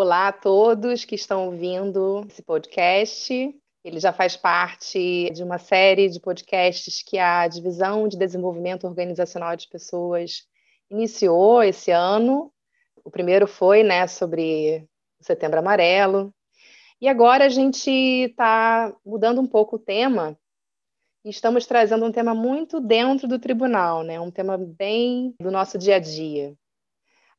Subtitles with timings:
[0.00, 3.34] Olá a todos que estão ouvindo esse podcast.
[3.82, 9.56] Ele já faz parte de uma série de podcasts que a Divisão de Desenvolvimento Organizacional
[9.56, 10.46] de Pessoas
[10.88, 12.52] iniciou esse ano.
[13.04, 14.86] O primeiro foi né, sobre
[15.20, 16.32] o Setembro Amarelo.
[17.00, 20.38] E agora a gente está mudando um pouco o tema
[21.24, 24.20] e estamos trazendo um tema muito dentro do tribunal, né?
[24.20, 26.54] um tema bem do nosso dia a dia.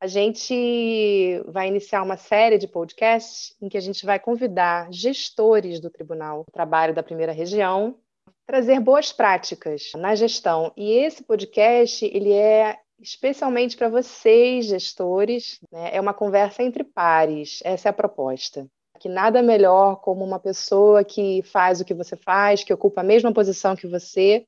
[0.01, 5.81] A gente vai iniciar uma série de podcasts em que a gente vai convidar gestores
[5.81, 7.97] do Tribunal do Trabalho da Primeira Região,
[8.47, 10.71] trazer boas práticas na gestão.
[10.77, 15.59] E esse podcast ele é especialmente para vocês, gestores.
[15.69, 15.89] Né?
[15.93, 17.59] É uma conversa entre pares.
[17.65, 18.67] Essa é a proposta.
[19.01, 23.03] Que nada melhor como uma pessoa que faz o que você faz, que ocupa a
[23.03, 24.45] mesma posição que você,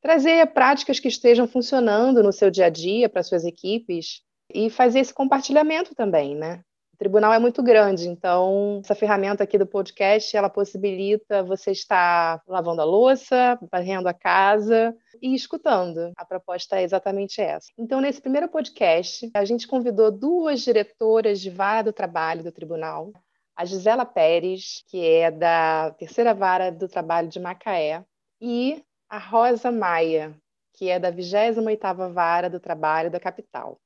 [0.00, 4.22] trazer práticas que estejam funcionando no seu dia a dia para suas equipes
[4.54, 6.62] e fazer esse compartilhamento também, né?
[6.94, 12.42] O tribunal é muito grande, então essa ferramenta aqui do podcast, ela possibilita você estar
[12.46, 16.12] lavando a louça, varrendo a casa e escutando.
[16.16, 17.68] A proposta é exatamente essa.
[17.78, 23.12] Então, nesse primeiro podcast, a gente convidou duas diretoras de vara do trabalho do tribunal,
[23.56, 28.02] a Gisela Pérez, que é da terceira vara do trabalho de Macaé,
[28.40, 30.34] e a Rosa Maia,
[30.72, 33.78] que é da 28ª vara do trabalho da capital.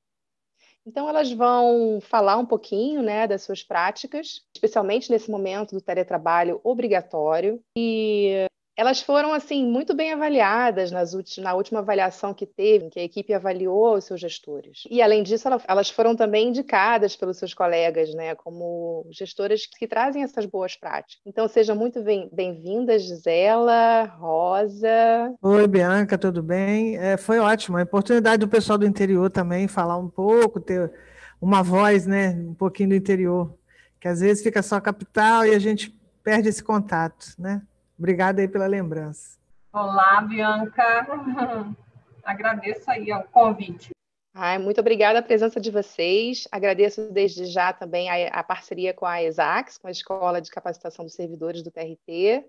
[0.87, 6.61] Então, elas vão falar um pouquinho né, das suas práticas, especialmente nesse momento do teletrabalho
[6.63, 12.99] obrigatório, e elas foram assim muito bem avaliadas na última avaliação que teve, em que
[12.99, 14.83] a equipe avaliou os seus gestores.
[14.91, 20.23] E além disso, elas foram também indicadas pelos seus colegas, né, como gestoras que trazem
[20.23, 21.21] essas boas práticas.
[21.25, 22.03] Então, sejam muito
[22.33, 25.35] bem-vindas, Gisela, Rosa.
[25.41, 26.97] Oi, Bianca, tudo bem?
[26.97, 27.79] É, foi ótimo.
[27.79, 30.93] A oportunidade do pessoal do interior também falar um pouco, ter
[31.41, 33.55] uma voz, né, um pouquinho do interior,
[34.01, 37.63] que às vezes fica só capital e a gente perde esse contato, né?
[37.99, 39.39] Obrigada aí pela lembrança.
[39.73, 41.07] Olá, Bianca.
[42.25, 43.91] Agradeço aí o convite.
[44.37, 46.49] Ai, muito obrigada a presença de vocês.
[46.51, 51.05] Agradeço desde já também a, a parceria com a ESAX, com a Escola de Capacitação
[51.05, 52.45] dos Servidores do TRT.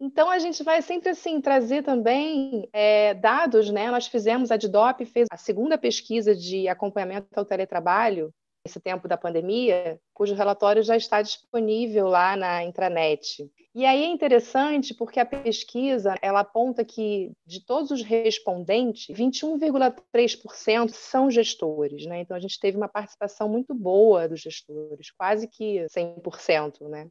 [0.00, 3.88] Então, a gente vai sempre assim trazer também é, dados, né?
[3.88, 9.16] Nós fizemos, a DDOP fez a segunda pesquisa de acompanhamento ao teletrabalho nesse tempo da
[9.16, 13.50] pandemia, cujo relatório já está disponível lá na intranet.
[13.74, 20.90] E aí é interessante porque a pesquisa ela aponta que de todos os respondentes, 21,3%
[20.90, 22.20] são gestores, né?
[22.20, 27.08] Então a gente teve uma participação muito boa dos gestores, quase que 100%, né?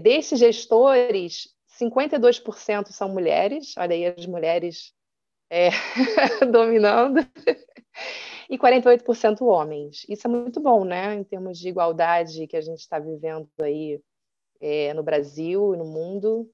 [0.00, 1.48] Desses gestores,
[1.80, 4.92] 52% são mulheres, olha aí as mulheres
[5.50, 5.70] é,
[6.50, 7.20] dominando,
[8.48, 10.06] e 48% homens.
[10.08, 11.14] Isso é muito bom, né?
[11.14, 14.00] Em termos de igualdade que a gente está vivendo aí
[14.60, 16.50] é, no Brasil e no mundo,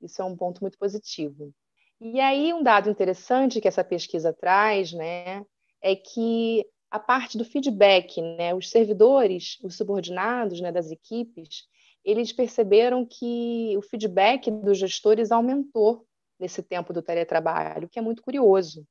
[0.00, 1.52] isso é um ponto muito positivo.
[2.00, 5.44] E aí, um dado interessante que essa pesquisa traz, né,
[5.80, 11.66] é que a parte do feedback, né, os servidores, os subordinados né, das equipes,
[12.04, 16.04] eles perceberam que o feedback dos gestores aumentou
[16.38, 18.84] nesse tempo do teletrabalho, que é muito curioso.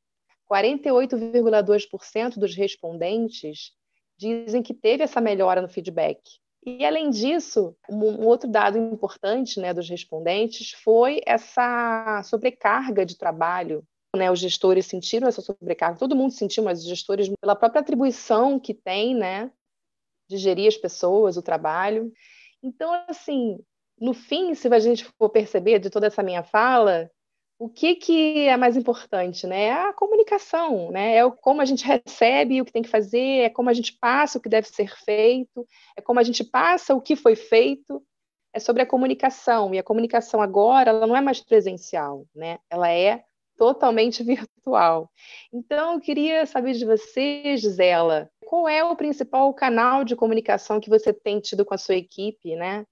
[0.52, 3.72] 48,2% dos respondentes
[4.18, 6.20] dizem que teve essa melhora no feedback.
[6.64, 13.84] E, além disso, um outro dado importante né, dos respondentes foi essa sobrecarga de trabalho.
[14.16, 18.60] Né, os gestores sentiram essa sobrecarga, todo mundo sentiu, mas os gestores, pela própria atribuição
[18.60, 19.50] que tem né,
[20.30, 22.12] de gerir as pessoas, o trabalho.
[22.62, 23.58] Então, assim,
[23.98, 27.10] no fim, se a gente for perceber de toda essa minha fala,
[27.62, 29.66] o que, que é mais importante, né?
[29.66, 31.18] É a comunicação, né?
[31.18, 34.40] É como a gente recebe o que tem que fazer, é como a gente passa
[34.40, 38.04] o que deve ser feito, é como a gente passa o que foi feito,
[38.52, 39.76] é sobre a comunicação.
[39.76, 42.58] E a comunicação agora, ela não é mais presencial, né?
[42.68, 43.24] Ela é
[43.56, 45.12] totalmente virtual.
[45.54, 50.90] Então, eu queria saber de você, Gisela, qual é o principal canal de comunicação que
[50.90, 52.88] você tem tido com a sua equipe, né?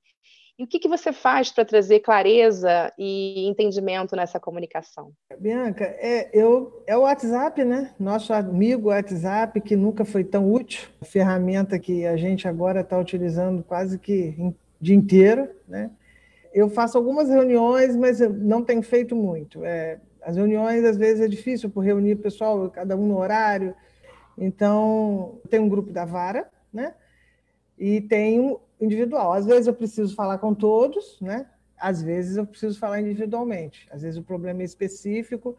[0.59, 5.13] E o que, que você faz para trazer clareza e entendimento nessa comunicação?
[5.39, 7.95] Bianca, é, eu, é o WhatsApp, né?
[7.97, 13.63] Nosso amigo WhatsApp, que nunca foi tão útil, ferramenta que a gente agora está utilizando
[13.63, 15.91] quase que o dia inteiro, né?
[16.53, 19.63] Eu faço algumas reuniões, mas não tenho feito muito.
[19.63, 23.73] É, as reuniões, às vezes, é difícil por reunir o pessoal, cada um no horário.
[24.38, 26.95] Então, tem um grupo da vara, né?
[27.77, 29.33] E tem individual.
[29.33, 31.45] Às vezes eu preciso falar com todos, né?
[31.79, 33.87] Às vezes eu preciso falar individualmente.
[33.91, 35.55] Às vezes o problema é específico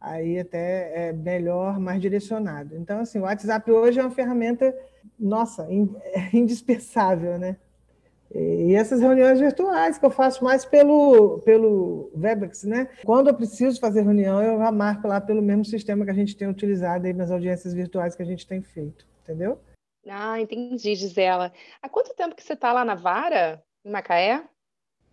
[0.00, 2.74] aí até é melhor, mais direcionado.
[2.74, 4.74] Então, assim, o WhatsApp hoje é uma ferramenta,
[5.18, 5.68] nossa,
[6.32, 7.56] indispensável, né?
[8.32, 12.88] E essas reuniões virtuais que eu faço mais pelo, pelo Webex, né?
[13.04, 16.36] Quando eu preciso fazer reunião, eu já marco lá pelo mesmo sistema que a gente
[16.36, 19.58] tem utilizado aí nas audiências virtuais que a gente tem feito, entendeu?
[20.08, 21.52] Ah, entendi, Gisela.
[21.82, 24.42] Há quanto tempo que você está lá na Vara, em Macaé?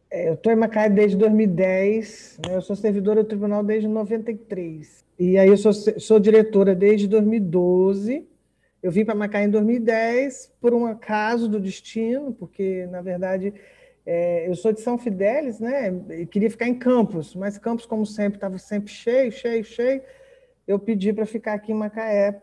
[0.10, 2.56] É, eu estou em Macaé desde 2010, né?
[2.56, 5.06] eu sou servidora do tribunal desde 93.
[5.20, 8.26] E aí eu sou, sou diretora desde 2012.
[8.82, 13.54] Eu vim para Macaé em 2010 por um acaso do destino, porque, na verdade,
[14.06, 15.94] é, eu sou de São Fidélis, né?
[16.12, 20.02] E queria ficar em Campos, mas Campos, como sempre, estava sempre cheio, cheio, cheio.
[20.66, 22.42] Eu pedi para ficar aqui em Macaé,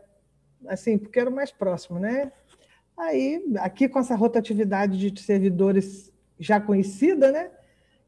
[0.67, 2.31] assim, porque era o mais próximo, né?
[2.97, 7.51] Aí, aqui com essa rotatividade de servidores já conhecida, né?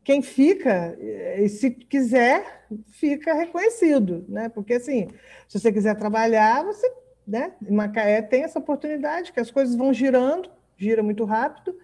[0.03, 4.47] Quem fica, e se quiser, fica reconhecido, né?
[4.47, 5.09] Porque assim,
[5.47, 6.89] se você quiser trabalhar, você,
[7.27, 7.53] né?
[7.61, 11.77] Em Macaé tem essa oportunidade, que as coisas vão girando, gira muito rápido,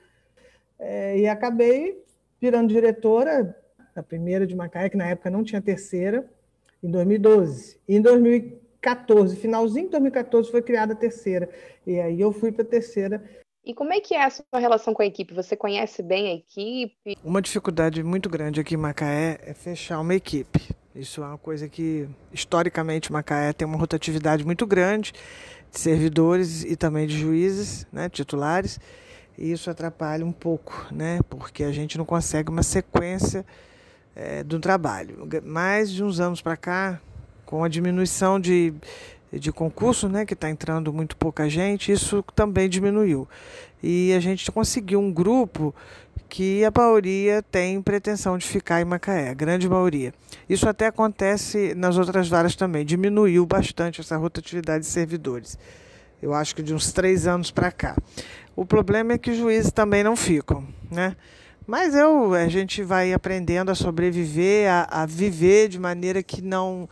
[0.80, 2.02] é, e acabei
[2.40, 3.56] virando diretora
[3.94, 6.30] da primeira de Macaé, que na época não tinha terceira,
[6.82, 7.80] em 2012.
[7.88, 8.02] E em
[8.84, 11.50] 2014, finalzinho de 2014, foi criada a terceira.
[11.88, 13.24] E aí eu fui para a terceira
[13.66, 15.34] e como é que é a sua relação com a equipe?
[15.34, 17.18] Você conhece bem a equipe?
[17.24, 20.76] Uma dificuldade muito grande aqui em Macaé é fechar uma equipe.
[20.94, 25.14] Isso é uma coisa que, historicamente, Macaé tem uma rotatividade muito grande
[25.72, 28.82] de servidores e também de juízes, né, titulares,
[29.38, 33.46] e isso atrapalha um pouco, né, porque a gente não consegue uma sequência
[34.14, 35.28] é, do trabalho.
[35.42, 37.02] Mais de uns anos para cá,
[37.54, 38.74] com a diminuição de
[39.32, 43.28] de concurso, né, que está entrando muito pouca gente, isso também diminuiu.
[43.82, 45.74] E a gente conseguiu um grupo
[46.30, 50.14] que a maioria tem pretensão de ficar em Macaé, a grande maioria.
[50.48, 55.58] Isso até acontece nas outras varas também, diminuiu bastante essa rotatividade de servidores.
[56.22, 57.96] Eu acho que de uns três anos para cá.
[58.56, 61.16] O problema é que os juízes também não ficam, né?
[61.66, 66.90] Mas eu, a gente vai aprendendo a sobreviver, a, a, viver de maneira que não,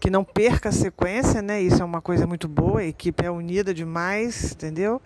[0.00, 1.60] que não perca a sequência, né?
[1.60, 5.00] Isso é uma coisa muito boa, a equipe é unida demais, entendeu?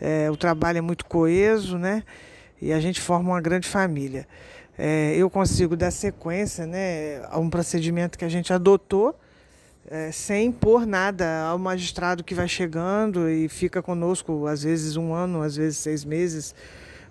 [0.00, 2.02] É, o trabalho é muito coeso, né?
[2.60, 4.26] E a gente forma uma grande família.
[4.76, 9.14] É, eu consigo dar sequência né, a um procedimento que a gente adotou,
[9.90, 15.12] é, sem impor nada ao magistrado que vai chegando e fica conosco, às vezes um
[15.12, 16.54] ano, às vezes seis meses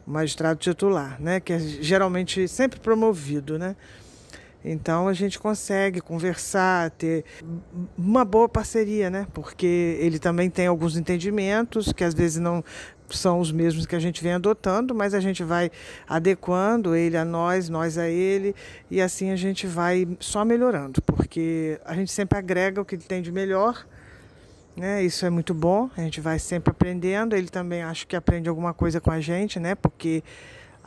[0.06, 3.76] magistrado titular, né, que é geralmente sempre promovido, né?
[4.64, 7.24] Então a gente consegue conversar, ter
[7.98, 9.28] uma boa parceria, né?
[9.34, 12.64] Porque ele também tem alguns entendimentos que às vezes não
[13.10, 15.72] são os mesmos que a gente vem adotando, mas a gente vai
[16.08, 18.54] adequando ele a nós, nós a ele,
[18.92, 23.04] e assim a gente vai só melhorando, porque a gente sempre agrega o que ele
[23.04, 23.86] tem de melhor
[24.78, 25.04] né?
[25.04, 27.36] Isso é muito bom, a gente vai sempre aprendendo.
[27.36, 29.74] Ele também acho que aprende alguma coisa com a gente, né?
[29.74, 30.24] Porque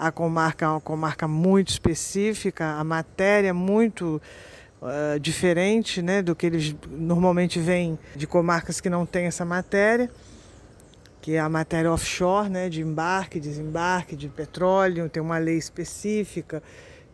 [0.01, 4.21] a comarca é uma comarca muito específica, a matéria é muito
[4.81, 6.23] uh, diferente né?
[6.23, 10.11] do que eles normalmente vêm de comarcas que não têm essa matéria,
[11.21, 12.71] que é a matéria offshore, né?
[12.71, 16.63] de embarque, desembarque de petróleo, tem uma lei específica.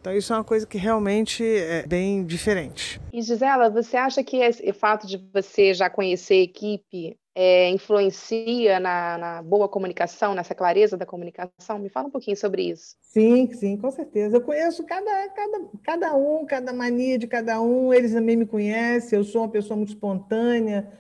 [0.01, 3.01] Então, isso é uma coisa que realmente é bem diferente.
[3.13, 8.81] E, Gisela, você acha que o fato de você já conhecer a equipe é, influencia
[8.81, 11.79] na, na, boa comunicação, nessa clareza da comunicação?
[11.79, 12.97] Me fala um pouquinho sobre isso.
[13.03, 14.39] Sim, sim, com certeza.
[14.39, 19.19] Eu conheço cada, cada, cada um, cada mania de cada um, eles também me conhecem,
[19.19, 20.91] eu sou uma pessoa muito espontânea,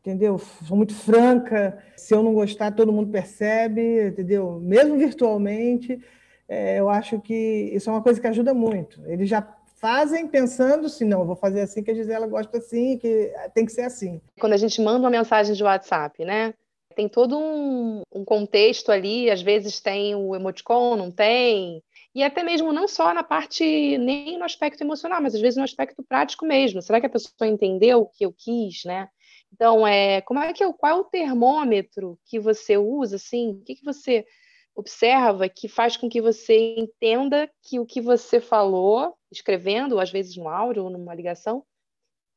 [0.00, 0.38] entendeu?
[0.38, 1.78] Sou muito franca.
[1.94, 4.58] Se eu não gostar, todo mundo percebe, entendeu?
[4.62, 6.00] Mesmo virtualmente
[6.48, 9.00] é, eu acho que isso é uma coisa que ajuda muito.
[9.06, 9.40] Eles já
[9.82, 13.72] fazem pensando se não, vou fazer assim que a Gisela gosta assim, que tem que
[13.72, 14.20] ser assim.
[14.38, 16.54] Quando a gente manda uma mensagem de WhatsApp, né?
[16.94, 21.82] Tem todo um, um contexto ali, às vezes tem o emoticon, não tem,
[22.14, 23.64] e até mesmo não só na parte,
[23.98, 26.80] nem no aspecto emocional, mas às vezes no aspecto prático mesmo.
[26.80, 29.08] Será que a pessoa entendeu o que eu quis, né?
[29.52, 33.50] Então, é, como é que qual é o termômetro que você usa, assim?
[33.50, 34.24] O que, que você
[34.74, 40.36] observa que faz com que você entenda que o que você falou, escrevendo, às vezes
[40.36, 41.64] no áudio ou numa ligação,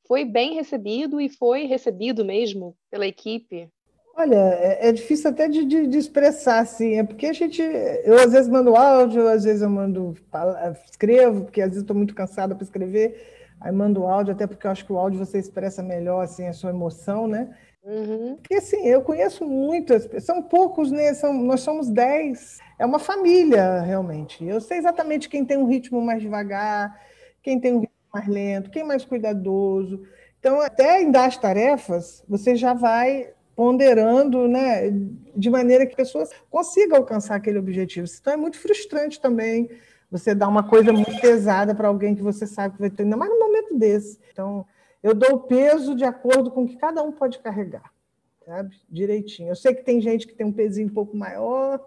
[0.08, 3.70] foi bem recebido e foi recebido mesmo pela equipe?
[4.18, 8.18] Olha, é, é difícil até de, de, de, expressar, assim, é porque a gente, eu
[8.18, 10.16] às vezes mando áudio, às vezes eu mando,
[10.90, 14.72] escrevo, porque às vezes estou muito cansada para escrever, aí mando áudio, até porque eu
[14.72, 17.58] acho que o áudio você expressa melhor, assim, a sua emoção, né?
[17.86, 18.38] Uhum.
[18.38, 21.14] Porque assim, eu conheço muitas, são poucos, né?
[21.14, 22.58] São, nós somos dez.
[22.80, 24.44] É uma família, realmente.
[24.44, 27.00] Eu sei exatamente quem tem um ritmo mais devagar,
[27.44, 30.04] quem tem um ritmo mais lento, quem é mais cuidadoso.
[30.40, 34.92] Então, até em dar as tarefas, você já vai ponderando, né,
[35.36, 38.06] de maneira que a pessoa consiga alcançar aquele objetivo.
[38.20, 39.70] Então é muito frustrante também
[40.12, 43.16] você dar uma coisa muito pesada para alguém que você sabe que vai ter, ainda
[43.16, 44.20] mais num momento desse.
[44.32, 44.66] Então,
[45.06, 47.92] eu dou o peso de acordo com o que cada um pode carregar,
[48.46, 48.76] sabe?
[48.90, 49.50] Direitinho.
[49.50, 51.80] Eu sei que tem gente que tem um pezinho um pouco maior,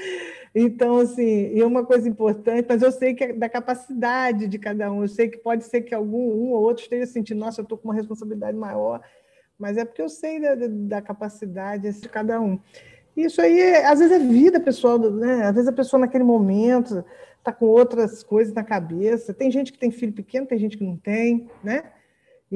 [0.54, 4.90] então, assim, e uma coisa importante, mas eu sei que é da capacidade de cada
[4.90, 5.02] um.
[5.02, 7.78] Eu sei que pode ser que algum um ou outro esteja sentindo, nossa, eu estou
[7.78, 9.00] com uma responsabilidade maior
[9.58, 12.58] mas é porque eu sei da, da capacidade de cada um.
[13.16, 15.44] Isso aí, às vezes, é vida pessoal, né?
[15.44, 17.04] Às vezes a pessoa, naquele momento,
[17.38, 19.32] está com outras coisas na cabeça.
[19.32, 21.84] Tem gente que tem filho pequeno, tem gente que não tem, né?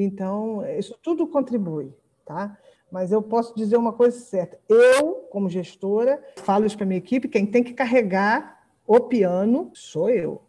[0.03, 1.93] Então, isso tudo contribui,
[2.25, 2.57] tá?
[2.91, 4.59] Mas eu posso dizer uma coisa certa.
[4.67, 10.09] Eu, como gestora, falo isso para minha equipe: quem tem que carregar o piano sou
[10.09, 10.41] eu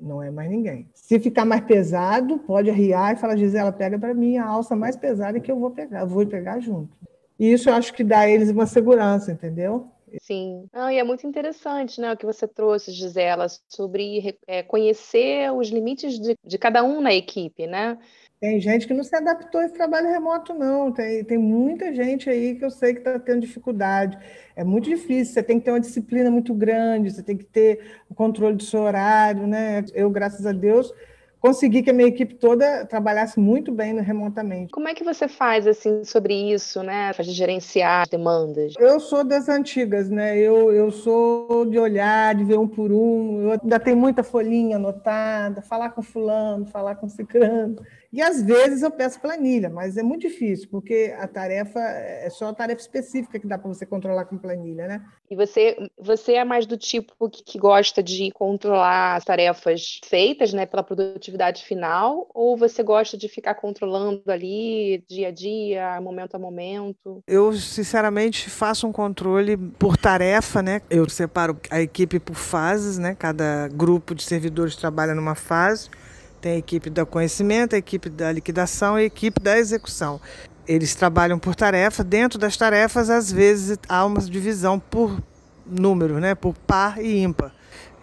[0.00, 0.88] não é mais ninguém.
[0.94, 4.96] Se ficar mais pesado, pode arriar e falar, Gisela, pega para mim a alça mais
[4.96, 6.96] pesada que eu vou pegar, vou pegar junto.
[7.38, 9.88] E isso eu acho que dá a eles uma segurança, entendeu?
[10.22, 10.66] Sim.
[10.72, 15.68] Não, e é muito interessante né, o que você trouxe, Gisela, sobre é, conhecer os
[15.68, 17.98] limites de, de cada um na equipe, né?
[18.40, 20.92] Tem gente que não se adaptou a esse trabalho remoto, não.
[20.92, 24.16] Tem, tem muita gente aí que eu sei que está tendo dificuldade.
[24.54, 27.80] É muito difícil, você tem que ter uma disciplina muito grande, você tem que ter
[28.08, 29.84] o controle do seu horário, né?
[29.92, 30.92] Eu, graças a Deus,
[31.40, 34.70] consegui que a minha equipe toda trabalhasse muito bem remotamente.
[34.70, 37.12] Como é que você faz assim sobre isso, né?
[37.12, 38.74] Faz de gerenciar as demandas?
[38.78, 40.38] Eu sou das antigas, né?
[40.38, 43.42] Eu, eu sou de olhar, de ver um por um.
[43.42, 47.76] Eu ainda tenho muita folhinha anotada, falar com fulano, falar com ciclano.
[48.12, 52.48] E às vezes eu peço planilha, mas é muito difícil, porque a tarefa é só
[52.48, 55.04] a tarefa específica que dá para você controlar com planilha, né?
[55.30, 60.54] E você, você é mais do tipo que, que gosta de controlar as tarefas feitas,
[60.54, 66.34] né, pela produtividade final, ou você gosta de ficar controlando ali dia a dia, momento
[66.34, 67.22] a momento?
[67.26, 70.80] Eu, sinceramente, faço um controle por tarefa, né?
[70.88, 73.14] Eu separo a equipe por fases, né?
[73.14, 75.90] Cada grupo de servidores trabalha numa fase.
[76.40, 80.20] Tem a equipe do conhecimento, a equipe da liquidação e a equipe da execução.
[80.66, 82.04] Eles trabalham por tarefa.
[82.04, 85.20] Dentro das tarefas, às vezes, há uma divisão por
[85.66, 86.34] número, né?
[86.34, 87.52] por par e ímpar.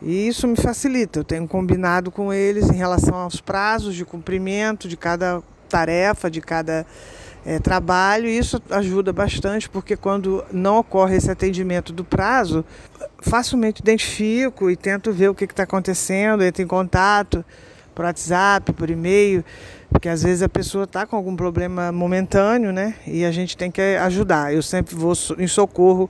[0.01, 1.19] E isso me facilita.
[1.19, 6.41] Eu tenho combinado com eles em relação aos prazos de cumprimento de cada tarefa, de
[6.41, 6.85] cada
[7.45, 8.27] é, trabalho.
[8.27, 12.65] E isso ajuda bastante, porque quando não ocorre esse atendimento do prazo,
[13.19, 17.45] facilmente identifico e tento ver o que está acontecendo, entro em contato
[17.95, 19.43] por WhatsApp, por e-mail,
[19.89, 22.95] porque às vezes a pessoa está com algum problema momentâneo, né?
[23.07, 24.53] E a gente tem que ajudar.
[24.53, 26.09] Eu sempre vou em socorro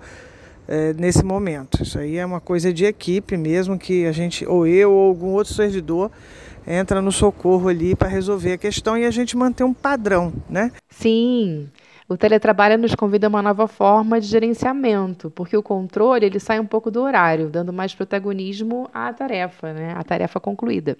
[0.67, 1.83] é, nesse momento.
[1.83, 5.33] Isso aí é uma coisa de equipe mesmo, que a gente, ou eu ou algum
[5.33, 6.11] outro servidor,
[6.67, 10.71] entra no socorro ali para resolver a questão e a gente manter um padrão, né?
[10.89, 11.69] Sim.
[12.07, 16.59] O teletrabalho nos convida a uma nova forma de gerenciamento, porque o controle ele sai
[16.59, 19.93] um pouco do horário, dando mais protagonismo à tarefa, né?
[19.95, 20.95] à tarefa concluída.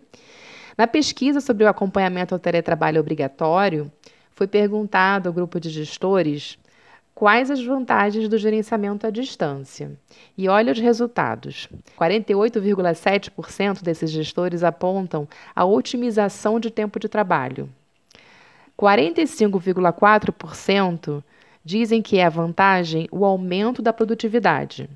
[0.78, 3.90] Na pesquisa sobre o acompanhamento ao teletrabalho obrigatório,
[4.32, 6.58] foi perguntado ao grupo de gestores
[7.14, 9.98] quais as vantagens do gerenciamento à distância.
[10.38, 17.70] E olha os resultados: 48,7% desses gestores apontam a otimização de tempo de trabalho.
[18.78, 21.24] 45,4%
[21.64, 24.90] dizem que é a vantagem o aumento da produtividade.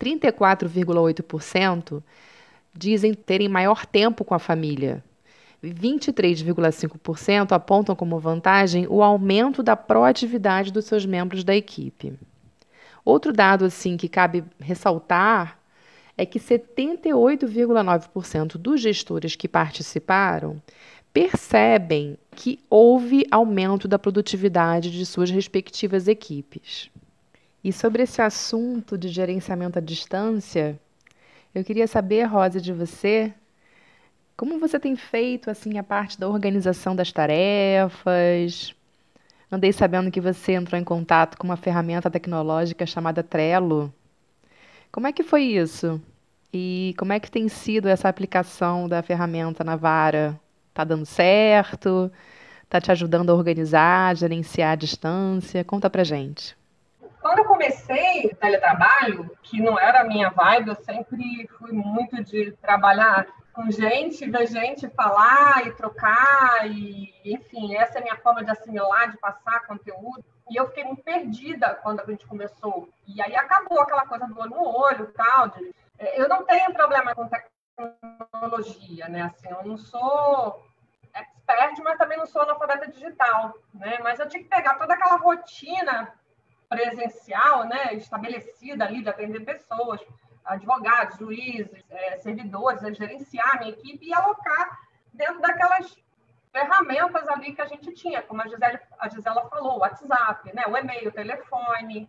[0.00, 2.02] 34,8%
[2.76, 5.02] dizem terem maior tempo com a família.
[5.64, 12.12] 23,5% apontam como vantagem o aumento da proatividade dos seus membros da equipe.
[13.04, 15.56] Outro dado assim que cabe ressaltar
[16.16, 20.60] é que 78,9% dos gestores que participaram
[21.12, 26.90] percebem que houve aumento da produtividade de suas respectivas equipes.
[27.64, 30.78] E sobre esse assunto de gerenciamento à distância,
[31.56, 33.32] eu queria saber, Rosa, de você,
[34.36, 38.74] como você tem feito assim a parte da organização das tarefas?
[39.50, 43.90] Andei sabendo que você entrou em contato com uma ferramenta tecnológica chamada Trello.
[44.92, 46.00] Como é que foi isso?
[46.52, 50.38] E como é que tem sido essa aplicação da ferramenta na Vara?
[50.74, 52.12] Tá dando certo?
[52.68, 55.64] Tá te ajudando a organizar, gerenciar a distância?
[55.64, 56.55] Conta pra gente.
[57.26, 62.52] Quando eu comecei teletrabalho, que não era a minha vibe, eu sempre fui muito de
[62.52, 68.44] trabalhar com gente, ver gente falar e trocar, e enfim, essa é a minha forma
[68.44, 70.24] de assimilar, de passar conteúdo.
[70.48, 72.88] E eu fiquei muito perdida quando a gente começou.
[73.08, 75.48] E aí acabou aquela coisa do olho no olho tal.
[75.48, 75.74] De...
[75.98, 79.22] É, eu não tenho problema com tecnologia, né?
[79.22, 80.64] Assim, eu não sou
[81.12, 83.98] expert, mas também não sou analfabeta digital, né?
[84.00, 86.14] Mas eu tinha que pegar toda aquela rotina
[86.68, 90.00] presencial, né, estabelecida ali de atender pessoas,
[90.44, 94.78] advogados, juízes, é, servidores, a gerenciar a minha equipe e alocar
[95.12, 95.96] dentro daquelas
[96.52, 100.62] ferramentas ali que a gente tinha, como a, Gisele, a Gisela falou, o WhatsApp, né,
[100.68, 102.08] o e-mail, o telefone,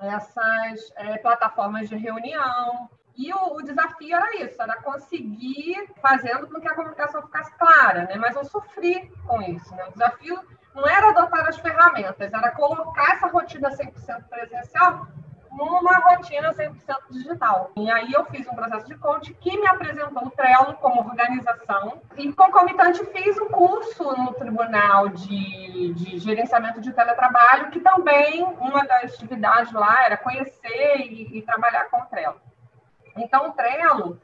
[0.00, 2.88] essas é, plataformas de reunião.
[3.16, 8.04] E o, o, desafio era isso, era conseguir fazendo com que a comunicação ficasse clara,
[8.04, 8.16] né?
[8.16, 9.84] Mas eu sofri com isso, né?
[9.88, 10.40] O desafio
[10.74, 15.06] não era adotar as ferramentas, era colocar essa rotina 100% presencial
[15.50, 16.74] numa rotina 100%
[17.10, 17.72] digital.
[17.76, 22.00] E aí eu fiz um processo de coach que me apresentou o Trello como organização
[22.16, 28.86] e concomitante fiz um curso no Tribunal de, de Gerenciamento de Teletrabalho, que também uma
[28.86, 32.40] das atividades lá era conhecer e, e trabalhar com o Trello.
[33.16, 34.20] Então o Trello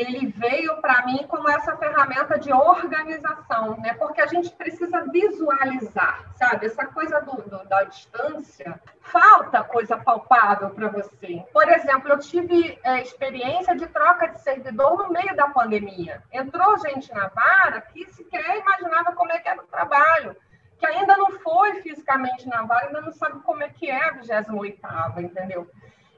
[0.00, 3.92] ele veio para mim como essa ferramenta de organização, né?
[3.94, 6.66] Porque a gente precisa visualizar, sabe?
[6.66, 11.44] Essa coisa do, do, da distância, falta coisa palpável para você.
[11.52, 16.22] Por exemplo, eu tive é, experiência de troca de servidor no meio da pandemia.
[16.32, 20.34] Entrou gente na vara que sequer imaginava como é que era o trabalho,
[20.78, 24.12] que ainda não foi fisicamente na vara, ainda não sabe como é que é a
[24.12, 24.80] 28
[25.18, 25.70] entendeu?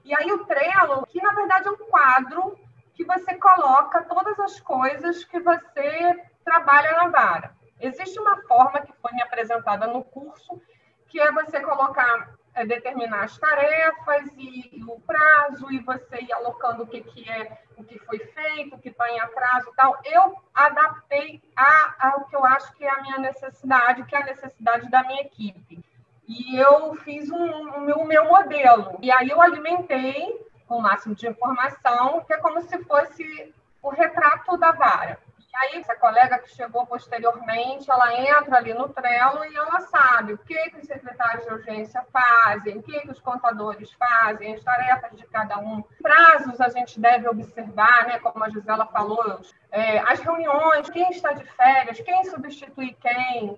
[0.04, 2.56] E aí o Trello, que na verdade é um quadro
[2.94, 7.56] que você coloca todas as coisas que você trabalha na vara.
[7.80, 10.60] Existe uma forma que foi me apresentada no curso,
[11.08, 16.32] que é você colocar, é, determinar as tarefas e, e, o prazo, e você ir
[16.32, 19.74] alocando o que, que é, o que foi feito, o que está em atraso e
[19.74, 19.98] tal.
[20.04, 24.26] Eu adaptei a, ao que eu acho que é a minha necessidade, que é a
[24.26, 25.84] necessidade da minha equipe.
[26.26, 28.98] E eu fiz um, um, o meu modelo.
[29.02, 33.90] E aí eu alimentei com o máximo de informação, que é como se fosse o
[33.90, 35.18] retrato da vara.
[35.54, 40.32] E aí, essa colega que chegou posteriormente, ela entra ali no Trello e ela sabe
[40.32, 44.64] o que, que os secretários de urgência fazem, o que, que os contadores fazem, as
[44.64, 45.80] tarefas de cada um.
[46.02, 51.32] Prazos a gente deve observar, né, como a Gisela falou, é, as reuniões, quem está
[51.32, 53.56] de férias, quem substitui quem,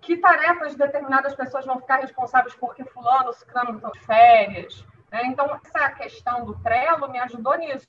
[0.00, 4.84] que tarefas determinadas pessoas vão ficar responsáveis porque fulano, ciclano estão de férias.
[5.16, 5.22] Né?
[5.26, 7.86] Então, essa questão do Trello me ajudou nisso.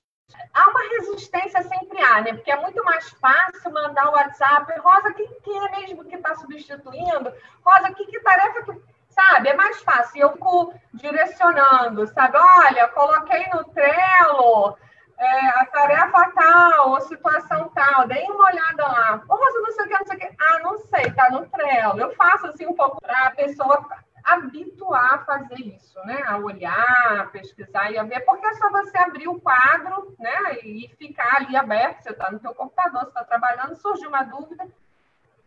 [0.53, 2.33] Há uma resistência sempre há, né?
[2.33, 4.79] Porque é muito mais fácil mandar o WhatsApp.
[4.79, 7.33] Rosa, quem, quem é mesmo que está substituindo?
[7.65, 8.97] Rosa, que, que tarefa que.
[9.09, 9.49] Sabe?
[9.49, 10.21] É mais fácil.
[10.21, 12.37] Eu fico direcionando, sabe?
[12.37, 14.77] Olha, coloquei no Trello
[15.17, 19.21] é, a tarefa tal, ou situação tal, dei uma olhada lá.
[19.27, 20.35] Rosa, não sei o que, não sei o que.
[20.39, 21.99] Ah, não sei, tá no Trello.
[21.99, 23.85] Eu faço assim um pouco para a pessoa
[24.27, 26.21] habituar a fazer isso, né?
[26.25, 30.59] A olhar, a pesquisar e a ver, porque é só você abrir o quadro, né?
[30.63, 34.67] E ficar ali aberto, você está no seu computador, você está trabalhando, surgiu uma dúvida,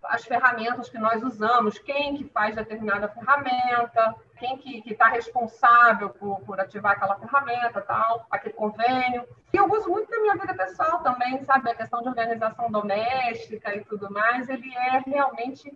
[0.04, 6.40] as ferramentas que nós usamos, quem que faz determinada ferramenta, quem que está responsável por,
[6.40, 9.28] por ativar aquela ferramenta, tal, aquele convênio.
[9.52, 11.70] E eu uso muito na minha vida pessoal também, sabe?
[11.70, 15.70] A questão de organização doméstica e tudo mais, ele é realmente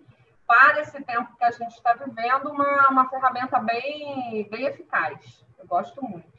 [0.81, 5.45] esse tempo que a gente está vivendo, uma, uma ferramenta bem, bem eficaz.
[5.59, 6.35] Eu gosto muito.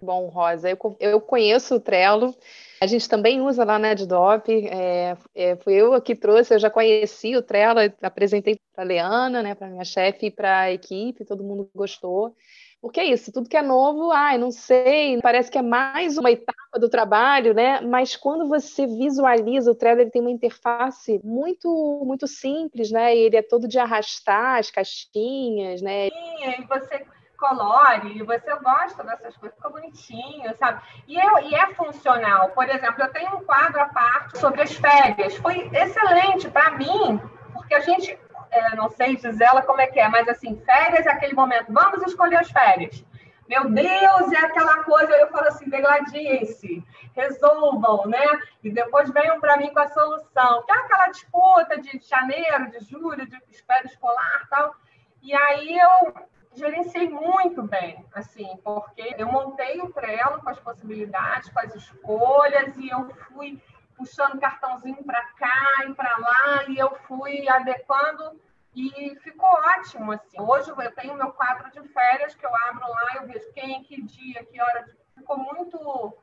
[0.00, 2.34] Bom, Rosa, eu, eu conheço o Trello,
[2.80, 6.68] a gente também usa lá na Edop, é, é, fui eu que trouxe, eu já
[6.68, 11.24] conheci o Trello, apresentei para a Leana, né, para minha chefe e para a equipe,
[11.24, 12.36] todo mundo gostou.
[12.80, 16.30] Porque é isso, tudo que é novo, ai, não sei, parece que é mais uma
[16.30, 17.80] etapa do trabalho, né?
[17.80, 23.16] Mas quando você visualiza o Trello, ele tem uma interface muito muito simples, né?
[23.16, 26.10] Ele é todo de arrastar as caixinhas, né?
[26.10, 27.04] Sim, e você
[27.36, 30.80] colore, você gosta dessas coisas, fica bonitinho, sabe?
[31.06, 32.50] E, eu, e é funcional.
[32.50, 35.36] Por exemplo, eu tenho um quadro à parte sobre as férias.
[35.36, 37.20] Foi excelente para mim,
[37.52, 38.18] porque a gente
[38.56, 42.02] é, não sei, Gisela, como é que é, mas assim, férias é aquele momento, vamos
[42.02, 43.04] escolher as férias.
[43.48, 48.26] Meu Deus, é aquela coisa, eu falo assim, degladiem-se, resolvam, né?
[48.62, 50.64] E depois venham para mim com a solução.
[50.64, 54.74] Que é aquela disputa de janeiro, de julho, de férias escolar tal.
[55.22, 61.48] E aí eu gerenciei muito bem, assim, porque eu montei o Trello com as possibilidades,
[61.50, 63.62] com as escolhas, e eu fui
[63.96, 68.40] puxando cartãozinho para cá e para lá, e eu fui adequando
[68.74, 70.12] e ficou ótimo.
[70.12, 70.40] Assim.
[70.40, 74.02] Hoje eu tenho meu quadro de férias que eu abro lá, eu vejo quem, que
[74.02, 74.86] dia, que hora.
[75.14, 76.14] Ficou muito,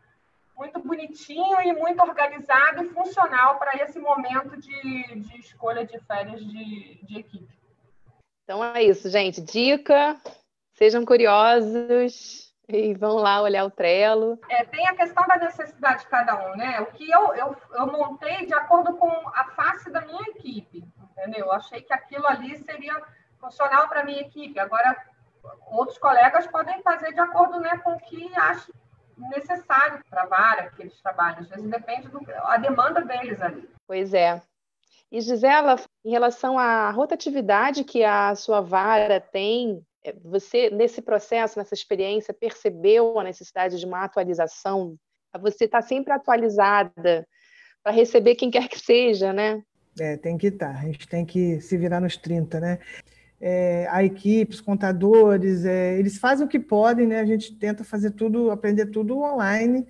[0.55, 6.39] muito bonitinho e muito organizado e funcional para esse momento de, de escolha de férias
[6.39, 7.53] de, de equipe.
[8.43, 9.41] Então é isso, gente.
[9.41, 10.21] Dica:
[10.75, 14.39] sejam curiosos e vão lá olhar o Trello.
[14.49, 16.79] É, tem a questão da necessidade de cada um, né?
[16.81, 20.83] O que eu, eu, eu montei de acordo com a face da minha equipe.
[21.11, 21.47] entendeu?
[21.47, 23.01] Eu achei que aquilo ali seria
[23.39, 24.57] funcional para a minha equipe.
[24.59, 24.95] Agora,
[25.67, 28.73] outros colegas podem fazer de acordo né, com o que acham
[29.17, 31.39] necessário para a vara que eles trabalham.
[31.39, 33.69] Às vezes depende da demanda deles ali.
[33.85, 34.41] Pois é.
[35.11, 39.85] E Gisela, em relação à rotatividade que a sua vara tem,
[40.23, 44.97] você, nesse processo, nessa experiência, percebeu a necessidade de uma atualização?
[45.39, 47.27] Você está sempre atualizada
[47.81, 49.63] para receber quem quer que seja, né?
[49.99, 50.73] É, tem que estar.
[50.73, 50.79] Tá.
[50.79, 52.79] A gente tem que se virar nos 30, né?
[53.39, 57.19] É, a equipe, os contadores, é, eles fazem o que podem, né?
[57.19, 59.85] A gente tenta fazer tudo, aprender tudo online.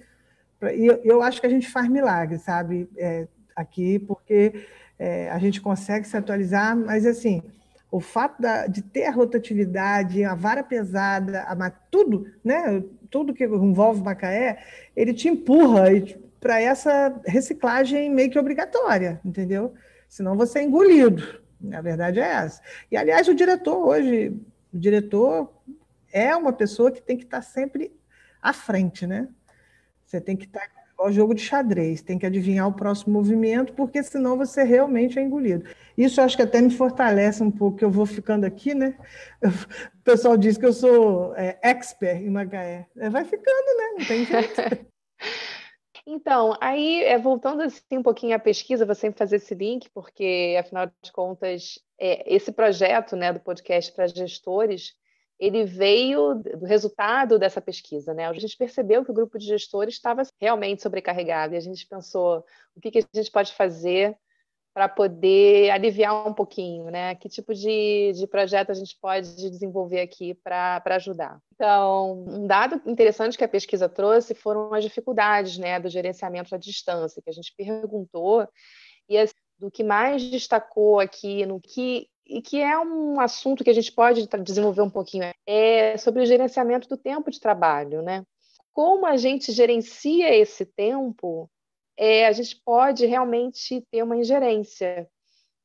[0.76, 2.89] E eu, eu acho que a gente faz milagre, sabe?
[2.97, 4.65] É, aqui, porque
[4.97, 7.43] é, a gente consegue se atualizar, mas assim,
[7.93, 12.84] o fato da, de ter a rotatividade, a vara pesada, a, tudo, né?
[13.08, 15.84] Tudo que envolve Macaé, ele te empurra
[16.39, 19.75] para essa reciclagem meio que obrigatória, entendeu?
[20.10, 21.39] Senão você é engolido.
[21.71, 22.63] A verdade é essa.
[22.91, 24.41] E, aliás, o diretor hoje,
[24.73, 25.53] o diretor
[26.12, 27.95] é uma pessoa que tem que estar sempre
[28.41, 29.27] à frente, né?
[30.03, 34.01] Você tem que estar igual jogo de xadrez, tem que adivinhar o próximo movimento, porque
[34.03, 35.65] senão você realmente é engolido.
[35.97, 38.97] Isso acho que até me fortalece um pouco, que eu vou ficando aqui, né?
[39.93, 42.88] O pessoal diz que eu sou é, expert em Macaé.
[42.97, 43.86] É, vai ficando, né?
[43.99, 44.86] Não tem jeito.
[46.06, 50.58] Então, aí, é, voltando assim um pouquinho à pesquisa, vou sempre fazer esse link, porque,
[50.60, 54.95] afinal de contas, é, esse projeto né, do podcast para gestores,
[55.43, 58.13] ele veio do resultado dessa pesquisa.
[58.13, 58.25] Né?
[58.25, 62.45] A gente percebeu que o grupo de gestores estava realmente sobrecarregado, e a gente pensou
[62.75, 64.17] o que, que a gente pode fazer
[64.73, 67.13] para poder aliviar um pouquinho, né?
[67.13, 71.39] Que tipo de, de projeto a gente pode desenvolver aqui para ajudar?
[71.53, 76.58] Então, um dado interessante que a pesquisa trouxe foram as dificuldades né, do gerenciamento à
[76.58, 78.47] distância, que a gente perguntou,
[79.08, 83.69] e assim, do que mais destacou aqui, no que e que é um assunto que
[83.69, 88.23] a gente pode desenvolver um pouquinho, é sobre o gerenciamento do tempo de trabalho, né?
[88.71, 91.49] Como a gente gerencia esse tempo
[91.97, 95.07] é, a gente pode realmente ter uma ingerência.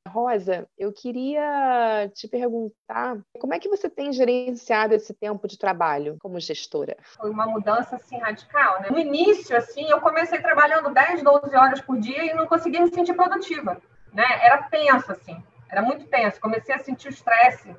[0.07, 6.17] Rosa, eu queria te perguntar como é que você tem gerenciado esse tempo de trabalho
[6.21, 6.97] como gestora?
[7.03, 8.89] Foi uma mudança assim radical, né?
[8.91, 12.93] No início, assim, eu comecei trabalhando 10, 12 horas por dia e não conseguia me
[12.93, 13.81] sentir produtiva,
[14.13, 14.25] né?
[14.43, 16.41] Era tenso assim, era muito tenso.
[16.41, 17.75] Comecei a sentir o estresse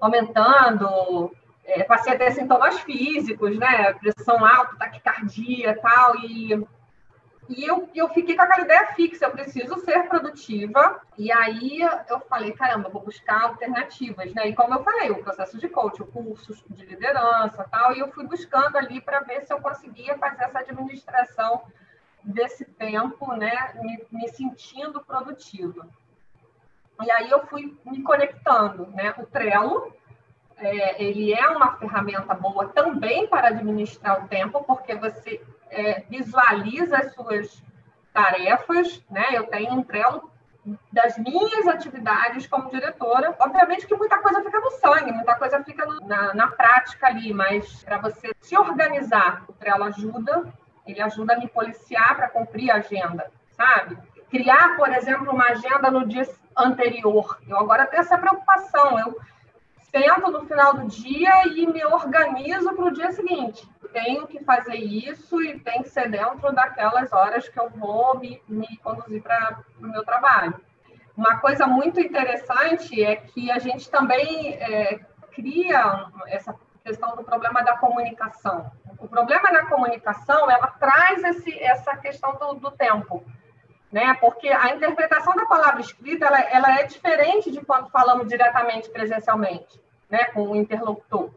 [0.00, 3.92] aumentando, é, passei a ter sintomas físicos, né?
[3.94, 6.66] Pressão alta, taquicardia, tal e
[7.48, 11.00] e eu, eu fiquei com aquela ideia fixa, eu preciso ser produtiva.
[11.18, 14.48] E aí eu falei, caramba, vou buscar alternativas, né?
[14.48, 18.26] E como eu falei, o processo de coaching, cursos de liderança tal, e eu fui
[18.26, 21.62] buscando ali para ver se eu conseguia fazer essa administração
[22.22, 23.74] desse tempo, né?
[23.82, 25.86] Me, me sentindo produtiva.
[27.00, 29.14] E aí eu fui me conectando, né?
[29.18, 29.92] O Trello,
[30.56, 36.98] é, ele é uma ferramenta boa também para administrar o tempo, porque você é, visualiza
[36.98, 37.62] as suas
[38.12, 39.26] tarefas, né?
[39.32, 40.30] Eu tenho um Trello
[40.92, 43.34] das minhas atividades como diretora.
[43.40, 47.34] Obviamente que muita coisa fica no sangue, muita coisa fica no, na, na prática ali,
[47.34, 50.52] mas para você se organizar, o Trello ajuda,
[50.86, 53.98] ele ajuda a me policiar para cumprir a agenda, sabe?
[54.32, 57.38] Criar, por exemplo, uma agenda no dia anterior.
[57.46, 58.98] Eu agora tenho essa preocupação.
[58.98, 59.20] Eu
[59.90, 63.68] sento no final do dia e me organizo para o dia seguinte.
[63.92, 68.42] Tenho que fazer isso e tem que ser dentro daquelas horas que eu vou me,
[68.48, 70.58] me conduzir para o meu trabalho.
[71.14, 74.98] Uma coisa muito interessante é que a gente também é,
[75.34, 78.72] cria essa questão do problema da comunicação.
[78.98, 83.22] O problema na comunicação, ela traz esse, essa questão do, do tempo
[83.92, 84.14] né?
[84.14, 89.80] Porque a interpretação da palavra escrita ela, ela é diferente de quando falamos diretamente presencialmente,
[90.08, 91.30] né, com o interlocutor.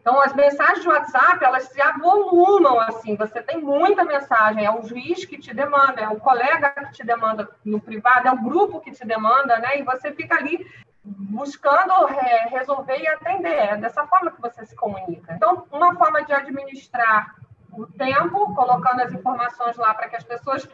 [0.00, 4.86] Então, as mensagens de WhatsApp, elas se avolumam, assim, você tem muita mensagem, é o
[4.86, 8.80] juiz que te demanda, é o colega que te demanda no privado, é o grupo
[8.80, 10.66] que te demanda, né, e você fica ali
[11.02, 15.32] buscando é, resolver e atender, é dessa forma que você se comunica.
[15.34, 17.34] Então, uma forma de administrar
[17.72, 20.68] o tempo, colocando as informações lá para que as pessoas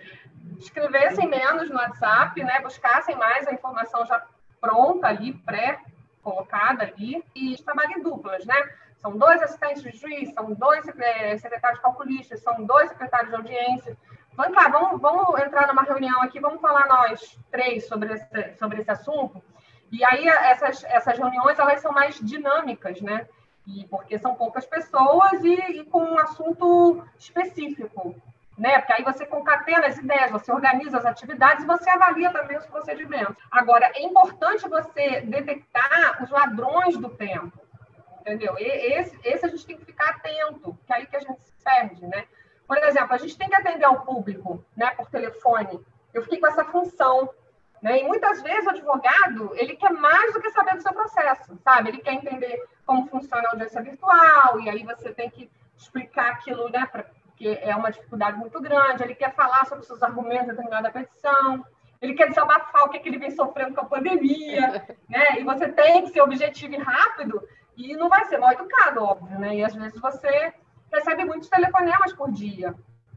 [0.61, 2.61] escrevessem menos no WhatsApp, né?
[2.61, 4.23] Buscassem mais a informação já
[4.61, 8.57] pronta ali, pré-colocada ali, e trabalhem em duplas, né?
[8.99, 13.97] São dois assistentes de juiz, são dois é, secretários calculistas, são dois secretários de audiência.
[14.35, 18.81] Vamos lá, vamos, vamos entrar numa reunião aqui, vamos falar nós três sobre esse, sobre
[18.81, 19.43] esse assunto.
[19.91, 23.27] E aí essas, essas reuniões elas são mais dinâmicas, né?
[23.67, 28.15] E porque são poucas pessoas e, e com um assunto específico
[28.61, 28.79] né?
[28.79, 32.67] Porque aí você concatena as ideias, você organiza as atividades e você avalia também os
[32.67, 33.35] procedimentos.
[33.51, 37.59] Agora, é importante você detectar os ladrões do tempo,
[38.21, 38.55] entendeu?
[38.59, 38.65] E
[38.99, 41.55] esse, esse a gente tem que ficar atento, que é aí que a gente se
[41.65, 42.27] perde, né?
[42.69, 45.81] Por exemplo, a gente tem que atender ao público, né, por telefone.
[46.13, 47.31] Eu fiquei com essa função,
[47.81, 48.01] né?
[48.01, 51.89] E muitas vezes o advogado, ele quer mais do que saber do seu processo, sabe?
[51.89, 56.69] Ele quer entender como funciona a audiência virtual, e aí você tem que explicar aquilo,
[56.69, 56.87] né,
[57.41, 59.03] porque é uma dificuldade muito grande.
[59.03, 61.65] Ele quer falar sobre seus argumentos em determinada petição,
[62.01, 65.41] ele quer desabafar o que, é que ele vem sofrendo com a pandemia, né?
[65.41, 67.43] E você tem que ser objetivo e rápido,
[67.77, 69.57] e não vai ser mal educado, óbvio, né?
[69.57, 70.53] E às vezes você
[70.93, 72.75] recebe muitos telefonemas por dia,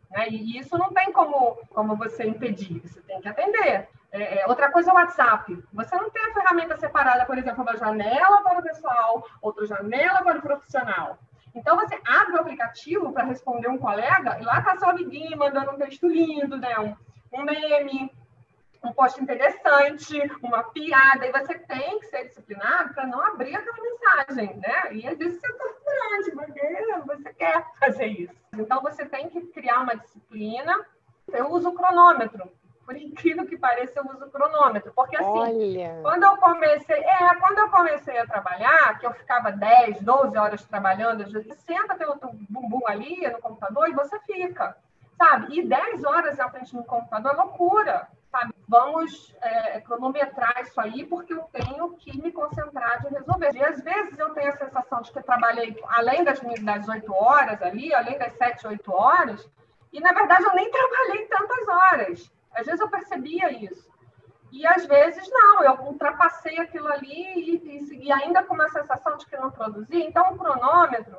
[0.10, 0.30] né?
[0.30, 3.90] E isso não tem como, como você impedir, você tem que atender.
[4.10, 5.62] É, é, outra coisa é o WhatsApp.
[5.74, 10.22] Você não tem a ferramenta separada, por exemplo, uma janela para o pessoal, outra janela
[10.22, 11.18] para o profissional.
[11.56, 15.72] Então, você abre o aplicativo para responder um colega e lá está seu amiguinho mandando
[15.72, 16.80] um texto lindo, né?
[16.80, 16.96] um,
[17.32, 18.12] um meme,
[18.84, 23.78] um post interessante, uma piada, e você tem que ser disciplinado para não abrir aquela
[23.82, 24.94] mensagem, né?
[24.94, 28.34] E às vezes você é torturante, porque você quer fazer isso.
[28.54, 30.86] Então, você tem que criar uma disciplina.
[31.32, 32.52] Eu uso o cronômetro
[32.86, 34.92] por incrível que pareça, eu uso cronômetro.
[34.96, 36.00] Porque assim, Olha.
[36.02, 40.64] quando eu comecei, é, quando eu comecei a trabalhar, que eu ficava 10, 12 horas
[40.66, 42.20] trabalhando, você senta pelo
[42.50, 44.76] bumbum ali no computador e você fica,
[45.18, 45.58] sabe?
[45.58, 48.54] E 10 horas à frente no computador é loucura, sabe?
[48.68, 53.56] Vamos é, cronometrar isso aí, porque eu tenho que me concentrar de resolver.
[53.56, 57.14] E às vezes eu tenho a sensação de que eu trabalhei além das, das 8
[57.14, 59.50] horas ali, além das 7, 8 horas,
[59.94, 62.33] e na verdade eu nem trabalhei tantas horas.
[62.56, 63.92] Às vezes eu percebia isso.
[64.54, 69.26] E às vezes não, eu ultrapassei aquilo ali e, e, ainda com uma sensação de
[69.26, 70.04] que não produzi.
[70.04, 71.18] Então, o cronômetro,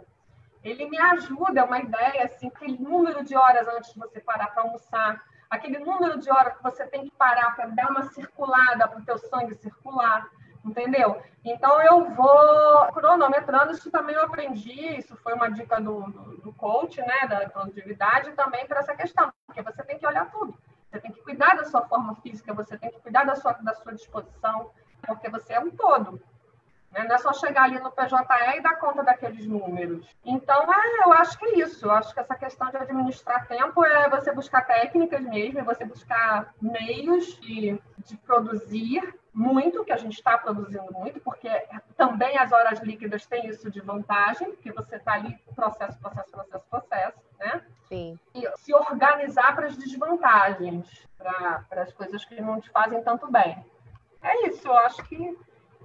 [0.63, 4.55] ele me ajuda, é uma ideia, assim, aquele número de horas antes de você parar
[4.55, 5.21] para almoçar,
[5.51, 9.05] aquele número de horas que você tem que parar para dar uma circulada para o
[9.05, 10.31] teu sangue circular,
[10.65, 11.21] entendeu?
[11.45, 16.53] Então, eu vou cronometrando, isso também eu aprendi, isso foi uma dica do, do, do
[16.53, 20.57] coach, né, da produtividade, também para essa questão, porque você tem que olhar tudo.
[20.95, 23.75] Você tem que cuidar da sua forma física, você tem que cuidar da sua, da
[23.75, 24.71] sua disposição,
[25.05, 26.23] porque você é um todo.
[26.93, 27.05] Né?
[27.09, 28.15] Não é só chegar ali no PJE
[28.57, 30.09] e dar conta daqueles números.
[30.25, 31.87] Então, é, eu acho que é isso.
[31.87, 35.85] Eu acho que essa questão de administrar tempo é você buscar técnicas mesmo, é você
[35.85, 41.51] buscar meios de, de produzir muito, que a gente está produzindo muito, porque
[41.97, 46.65] também as horas líquidas têm isso de vantagem, porque você está ali processo, processo, processo,
[46.71, 47.65] processo, né?
[47.95, 48.19] Sim.
[48.35, 50.87] E se organizar para as desvantagens,
[51.19, 53.65] para as coisas que não te fazem tanto bem.
[54.23, 55.39] É isso, eu acho que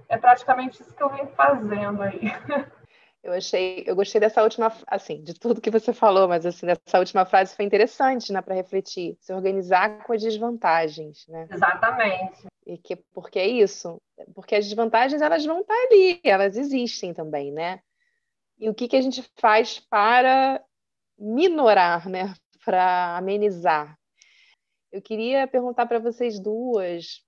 [0.08, 2.20] é praticamente isso que eu venho fazendo aí.
[3.22, 6.98] Eu achei, eu gostei dessa última, assim, de tudo que você falou, mas assim, dessa
[6.98, 11.46] última frase foi interessante, né, para refletir, se organizar com as desvantagens, né?
[11.50, 12.46] Exatamente.
[12.66, 14.00] E que porque é isso,
[14.34, 17.80] porque as desvantagens elas vão estar ali, elas existem também, né?
[18.58, 20.62] E o que que a gente faz para
[21.20, 23.96] minorar, né, para amenizar?
[24.90, 27.22] Eu queria perguntar para vocês duas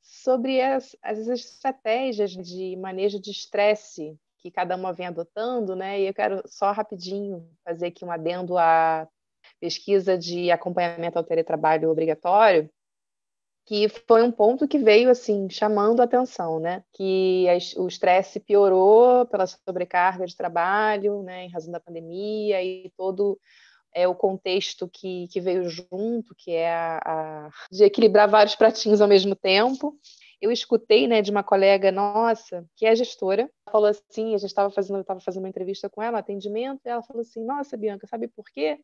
[0.00, 6.00] sobre as, as estratégias de manejo de estresse que cada uma vem adotando, né?
[6.00, 9.06] E eu quero só rapidinho fazer aqui um adendo à
[9.60, 12.68] pesquisa de acompanhamento ao teletrabalho obrigatório,
[13.64, 16.82] que foi um ponto que veio assim chamando a atenção, né?
[16.92, 17.46] Que
[17.76, 21.44] o estresse piorou pela sobrecarga de trabalho, né?
[21.44, 23.38] Em razão da pandemia e todo
[23.94, 29.00] é o contexto que, que veio junto, que é a, a, de equilibrar vários pratinhos
[29.00, 29.98] ao mesmo tempo
[30.42, 34.70] eu escutei né, de uma colega nossa, que é gestora, falou assim, a gente estava
[34.70, 38.26] fazendo, estava fazendo uma entrevista com ela, atendimento, e ela falou assim, nossa, Bianca, sabe
[38.26, 38.76] por quê?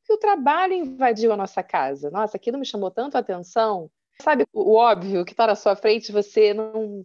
[0.00, 2.10] Porque o trabalho invadiu a nossa casa.
[2.10, 3.88] Nossa, aquilo me chamou tanto a atenção.
[4.20, 7.04] Sabe o óbvio que está na sua frente, você não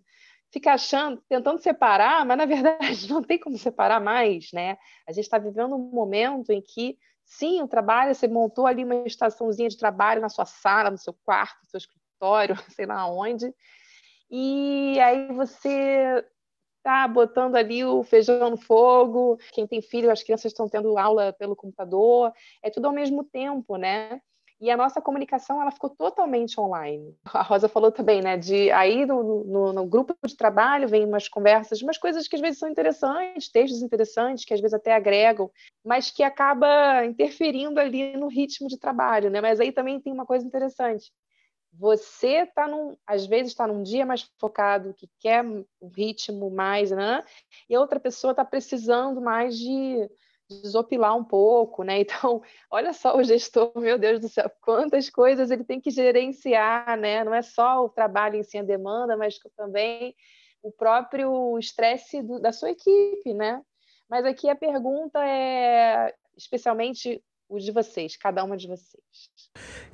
[0.51, 4.77] fica achando, tentando separar, mas na verdade não tem como separar mais, né?
[5.07, 9.07] A gente está vivendo um momento em que, sim, o trabalho, você montou ali uma
[9.07, 13.53] estaçãozinha de trabalho na sua sala, no seu quarto, no seu escritório, sei lá onde,
[14.29, 16.25] e aí você
[16.83, 21.33] tá botando ali o feijão no fogo, quem tem filho, as crianças estão tendo aula
[21.33, 22.31] pelo computador,
[22.63, 24.19] é tudo ao mesmo tempo, né?
[24.61, 27.17] E a nossa comunicação ela ficou totalmente online.
[27.25, 28.37] A Rosa falou também, né?
[28.37, 32.41] De aí no, no, no, grupo de trabalho vem umas conversas, umas coisas que às
[32.41, 35.49] vezes são interessantes, textos interessantes, que às vezes até agregam,
[35.83, 39.41] mas que acaba interferindo ali no ritmo de trabalho, né?
[39.41, 41.11] Mas aí também tem uma coisa interessante
[41.73, 46.91] você está num, às vezes está num dia mais focado, que quer um ritmo mais,
[46.91, 47.23] né?
[47.69, 50.09] E a outra pessoa está precisando mais de,
[50.61, 51.99] desopilar um pouco, né?
[52.11, 56.97] Então, olha só o gestor, meu Deus do céu, quantas coisas ele tem que gerenciar,
[56.97, 57.23] né?
[57.23, 60.15] Não é só o trabalho em si, a demanda, mas também
[60.61, 63.61] o próprio estresse da sua equipe, né?
[64.09, 69.03] Mas aqui a pergunta é especialmente o de vocês, cada uma de vocês.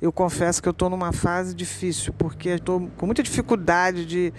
[0.00, 4.32] Eu confesso que eu estou numa fase difícil, porque estou com muita dificuldade de,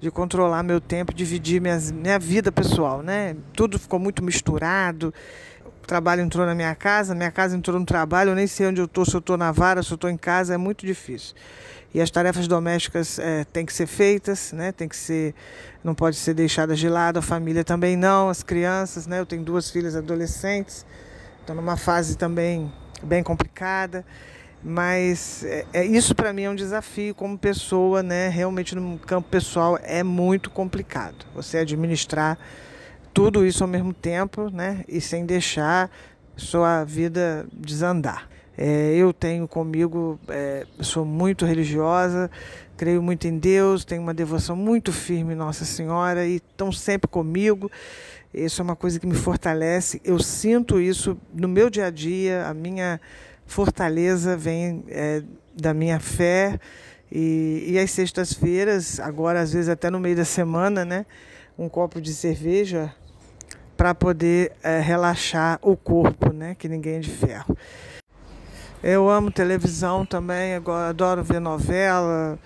[0.00, 3.36] de controlar meu tempo, dividir minha vida pessoal, né?
[3.52, 5.12] Tudo ficou muito misturado.
[5.82, 8.80] O trabalho entrou na minha casa, minha casa entrou no trabalho, eu nem sei onde
[8.80, 11.34] eu estou, se eu estou na vara, se eu estou em casa, é muito difícil.
[11.92, 14.72] E as tarefas domésticas é, têm que ser feitas, né?
[14.72, 15.34] Tem que ser,
[15.84, 19.20] não pode ser deixadas de lado, a família também não, as crianças, né?
[19.20, 20.86] Eu tenho duas filhas adolescentes
[21.42, 24.06] Estou numa fase também bem complicada,
[24.62, 28.28] mas é, é isso para mim é um desafio como pessoa, né?
[28.28, 31.26] Realmente no campo pessoal é muito complicado.
[31.34, 32.38] Você administrar
[33.12, 34.84] tudo isso ao mesmo tempo, né?
[34.88, 35.90] E sem deixar
[36.36, 38.28] sua vida desandar.
[38.56, 42.30] É, eu tenho comigo, é, sou muito religiosa,
[42.76, 47.08] creio muito em Deus, tenho uma devoção muito firme em Nossa Senhora e estão sempre
[47.08, 47.70] comigo.
[48.32, 50.00] Isso é uma coisa que me fortalece.
[50.04, 52.46] Eu sinto isso no meu dia a dia.
[52.46, 53.00] A minha
[53.46, 55.22] fortaleza vem é,
[55.54, 56.58] da minha fé.
[57.10, 61.04] E, e às sextas-feiras, agora às vezes até no meio da semana, né,
[61.62, 62.92] um copo de cerveja
[63.76, 67.56] para poder é, relaxar o corpo, né, que ninguém é de ferro.
[68.82, 70.54] Eu amo televisão também,
[70.88, 72.36] adoro ver novela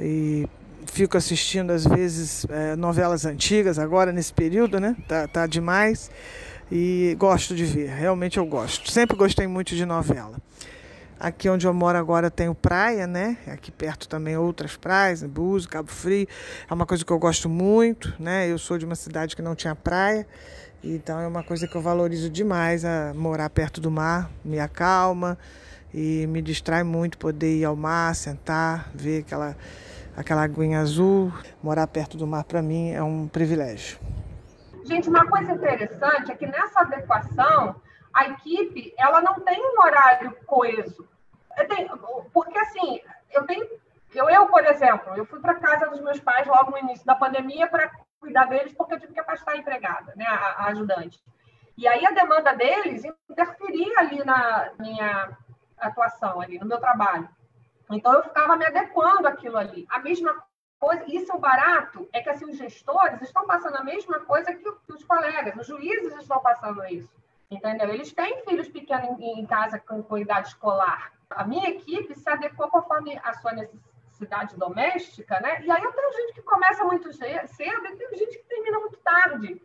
[0.00, 0.48] e
[0.86, 4.96] fico assistindo às vezes é, novelas antigas agora nesse período, né?
[5.06, 6.10] Tá, tá demais
[6.72, 8.90] e gosto de ver, realmente eu gosto.
[8.90, 10.38] Sempre gostei muito de novela.
[11.18, 13.38] Aqui onde eu moro agora tenho praia, né?
[13.46, 16.28] Aqui perto também outras praias, Búzios, Cabo Frio.
[16.68, 18.46] É uma coisa que eu gosto muito, né?
[18.50, 20.26] Eu sou de uma cidade que não tinha praia,
[20.84, 25.38] então é uma coisa que eu valorizo demais a morar perto do mar, me acalma
[25.92, 29.56] e me distrai muito poder ir ao mar, sentar, ver aquela
[30.14, 33.98] aquela aguinha azul, morar perto do mar para mim é um privilégio.
[34.84, 37.76] Gente, uma coisa interessante é que nessa adequação
[38.16, 41.06] a equipe ela não tem um horário coeso.
[41.68, 41.96] Tenho,
[42.32, 43.00] porque assim,
[43.30, 43.66] eu tenho
[44.14, 47.14] eu, eu, por exemplo, eu fui para casa dos meus pais logo no início da
[47.14, 51.20] pandemia para cuidar deles, porque eu tive que afastar a empregada, né, a, a ajudante.
[51.76, 55.36] E aí a demanda deles interferia ali na minha
[55.76, 57.28] atuação, ali no meu trabalho.
[57.90, 59.86] Então, eu ficava me adequando àquilo ali.
[59.90, 60.34] A mesma
[60.78, 64.54] coisa, isso é o barato, é que assim, os gestores estão passando a mesma coisa
[64.54, 67.12] que, os colegas, os juízes estão passando isso.
[67.50, 67.88] Entendeu?
[67.90, 71.12] Eles têm filhos pequenos em, casa com, com idade escolar.
[71.30, 75.62] A minha equipe se adequou conforme a sua necessidade doméstica, né?
[75.62, 78.96] E aí eu tenho gente que começa muito cedo e tem gente que termina muito
[78.98, 79.62] tarde.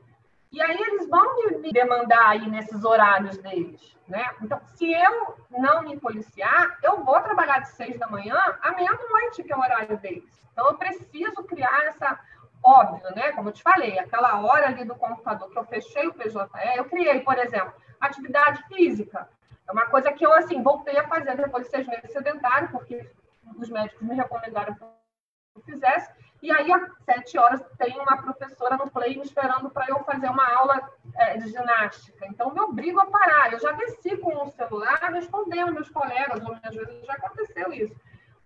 [0.52, 4.26] E aí eles vão me demandar aí nesses horários deles, né?
[4.41, 9.44] Então, se eu não me policiar, eu vou trabalhar de seis da manhã à meia-noite,
[9.44, 10.41] que é o horário deles.
[10.52, 12.20] Então, eu preciso criar essa
[12.63, 13.32] óbvio, né?
[13.32, 16.38] Como eu te falei, aquela hora ali do computador que eu fechei o PJE,
[16.76, 19.28] eu criei, por exemplo, atividade física.
[19.67, 23.10] É uma coisa que eu, assim, voltei a fazer depois de seis meses sedentário, porque
[23.58, 26.12] os médicos me recomendaram que eu fizesse.
[26.41, 30.28] E aí, às sete horas, tem uma professora no play me esperando para eu fazer
[30.28, 32.26] uma aula é, de ginástica.
[32.26, 33.54] Então, me obrigo a parar.
[33.54, 37.95] Eu já desci com o celular respondendo meus colegas, ou às vezes já aconteceu isso.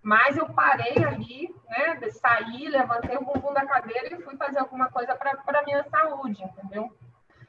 [0.05, 4.87] Mas eu parei ali, né, saí, levantei o bumbum da cadeira e fui fazer alguma
[4.89, 6.95] coisa para a minha saúde, entendeu?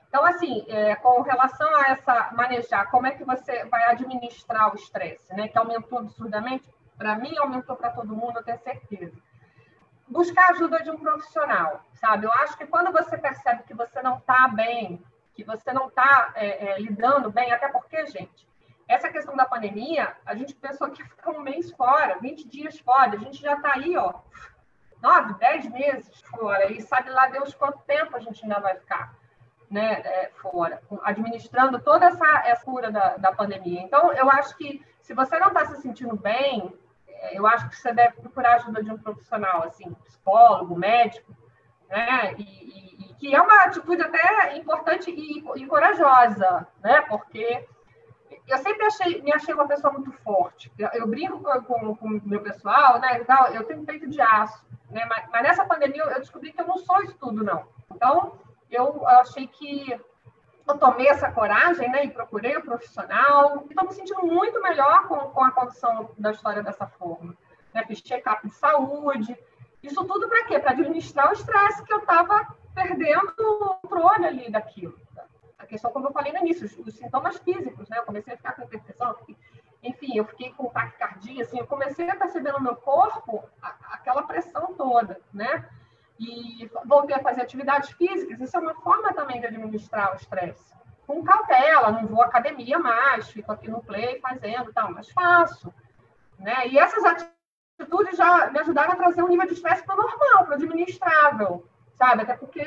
[0.09, 4.77] Então, assim, é, com relação a essa manejar, como é que você vai administrar o
[4.77, 6.66] estresse, né, que aumentou absurdamente,
[6.97, 9.14] para mim aumentou para todo mundo, eu tenho certeza
[10.09, 12.27] buscar ajuda de um profissional, sabe?
[12.27, 15.03] Eu acho que quando você percebe que você não está bem,
[15.35, 18.47] que você não está é, é, lidando bem, até porque, gente,
[18.88, 22.79] essa questão da pandemia, a gente pensou que ia ficar um mês fora, 20 dias
[22.79, 24.14] fora, a gente já está aí, ó,
[25.03, 29.14] nove, dez meses fora, e sabe lá Deus quanto tempo a gente ainda vai ficar
[29.68, 33.80] né, é, fora, administrando toda essa, essa cura da, da pandemia.
[33.82, 36.72] Então, eu acho que se você não está se sentindo bem,
[37.32, 41.34] eu acho que você deve procurar a ajuda de um profissional, assim, psicólogo, médico,
[41.89, 42.34] né?
[42.34, 47.01] E, e, e que é uma atitude até importante e, e, corajosa, né?
[47.03, 47.66] Porque
[48.47, 50.72] eu sempre achei, me achei uma pessoa muito forte.
[50.79, 53.24] Eu, eu brinco com, o meu pessoal, né?
[53.55, 55.05] Eu tenho peito de aço, né?
[55.07, 57.66] Mas, mas nessa pandemia eu descobri que eu não sou isso tudo, não.
[57.93, 58.39] Então,
[58.70, 59.99] eu achei que
[60.66, 63.64] eu tomei essa coragem né, e procurei o profissional.
[63.68, 67.37] Estou me sentindo muito melhor com, com a condição da história dessa forma.
[67.72, 67.85] Né?
[67.87, 69.37] Fiz check-up de saúde.
[69.83, 70.59] Isso tudo para quê?
[70.59, 74.99] Para administrar o estresse que eu estava perdendo o controle ali daquilo.
[75.59, 77.98] A questão, como eu falei no início, os, os sintomas físicos, né?
[77.98, 79.16] Eu comecei a ficar com hipertensão,
[79.82, 84.22] enfim, eu fiquei com taquicardia, assim, eu comecei a perceber no meu corpo a, aquela
[84.22, 85.68] pressão toda, né?
[86.18, 90.74] E voltei a fazer atividades físicas, isso é uma forma também de administrar o estresse.
[91.07, 95.72] Com cautela, não vou à academia mais, fico aqui no play fazendo tal, mas faço.
[96.38, 96.68] Né?
[96.68, 100.44] E essas atitudes já me ajudaram a trazer um nível de estresse para o normal,
[100.44, 102.22] para o administrável, sabe?
[102.22, 102.61] Até porque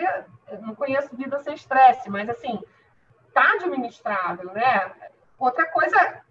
[0.48, 2.60] eu não conheço vida sem estresse, mas assim,
[3.34, 4.92] tá administrável, né?
[5.38, 6.22] Outra coisa,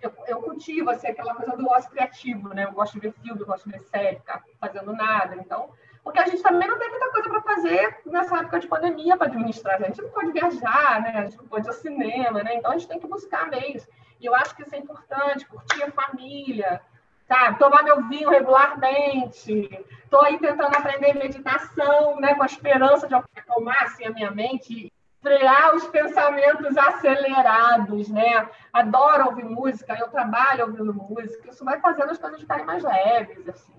[0.00, 2.64] eu, eu cultivo assim, aquela coisa do ócio criativo, né?
[2.64, 5.36] Eu gosto de ver filme, eu gosto de ver série, ficar fazendo nada.
[5.36, 5.70] Então,
[6.06, 9.26] porque a gente também não tem muita coisa para fazer nessa época de pandemia para
[9.26, 9.82] administrar.
[9.82, 11.12] A gente não pode viajar, né?
[11.16, 12.54] A gente não pode ir ao cinema, né?
[12.54, 13.88] Então a gente tem que buscar meios.
[14.20, 16.80] E eu acho que isso é importante, curtir a família,
[17.26, 17.58] sabe?
[17.58, 19.68] Tomar meu vinho regularmente.
[20.04, 22.34] Estou aí tentando aprender meditação, né?
[22.34, 24.92] Com a esperança de acalmar assim, a minha mente
[25.26, 28.48] frear os pensamentos acelerados, né?
[28.72, 33.48] Adoro ouvir música, eu trabalho ouvindo música, isso vai fazendo as coisas ficarem mais leves,
[33.48, 33.72] assim.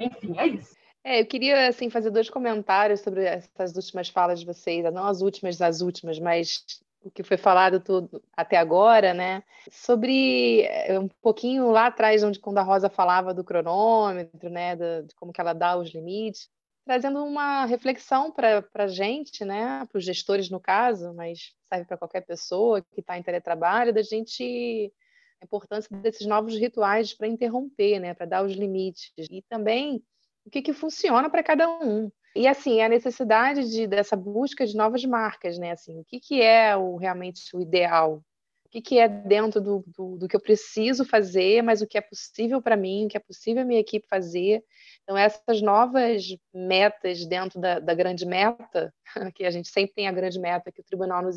[0.00, 0.74] Enfim, é isso.
[1.04, 5.22] É, eu queria assim fazer dois comentários sobre essas últimas falas de vocês, não as
[5.22, 6.64] últimas as últimas, mas
[7.04, 9.44] o que foi falado tudo até agora, né?
[9.70, 15.14] Sobre eh, um pouquinho lá atrás, onde quando a Rosa falava do cronômetro, né, de
[15.14, 16.50] como que ela dá os limites,
[16.84, 21.96] trazendo uma reflexão para a gente, né, para os gestores no caso, mas serve para
[21.96, 24.92] qualquer pessoa que está em teletrabalho, da gente
[25.40, 30.02] a importância desses novos rituais para interromper, né, para dar os limites e também
[30.44, 32.10] o que, que funciona para cada um.
[32.34, 35.72] E assim, a necessidade de, dessa busca de novas marcas, né?
[35.72, 38.22] Assim, o que, que é o, realmente o ideal?
[38.70, 41.98] O que, que é dentro do, do, do que eu preciso fazer, mas o que
[41.98, 44.62] é possível para mim, o que é possível a minha equipe fazer.
[45.02, 48.94] Então, essas novas metas dentro da, da grande meta,
[49.34, 51.36] que a gente sempre tem a grande meta que o tribunal nos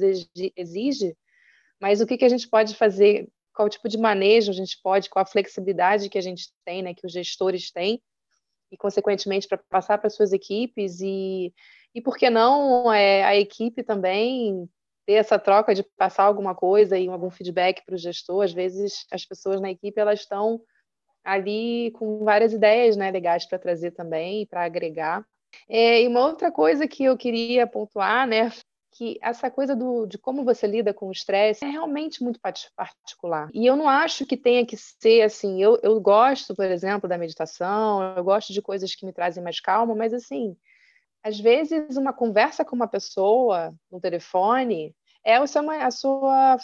[0.55, 1.17] exige,
[1.81, 5.09] mas o que, que a gente pode fazer, qual tipo de manejo a gente pode,
[5.09, 7.99] qual a flexibilidade que a gente tem, né, que os gestores têm,
[8.71, 11.51] e, consequentemente, para passar para suas equipes e,
[11.95, 14.69] e por que não é, a equipe também
[15.05, 18.43] ter essa troca de passar alguma coisa e algum feedback para o gestor.
[18.43, 20.61] Às vezes, as pessoas na equipe elas estão
[21.23, 25.25] ali com várias ideias né, legais para trazer também, para agregar.
[25.69, 28.51] É, e uma outra coisa que eu queria pontuar, né,
[28.93, 33.49] que essa coisa do, de como você lida com o estresse é realmente muito particular.
[33.53, 35.61] E eu não acho que tenha que ser assim.
[35.61, 39.59] Eu, eu gosto, por exemplo, da meditação, eu gosto de coisas que me trazem mais
[39.59, 40.55] calma, mas assim,
[41.23, 44.95] às vezes uma conversa com uma pessoa no telefone
[45.25, 46.57] é a sua, a sua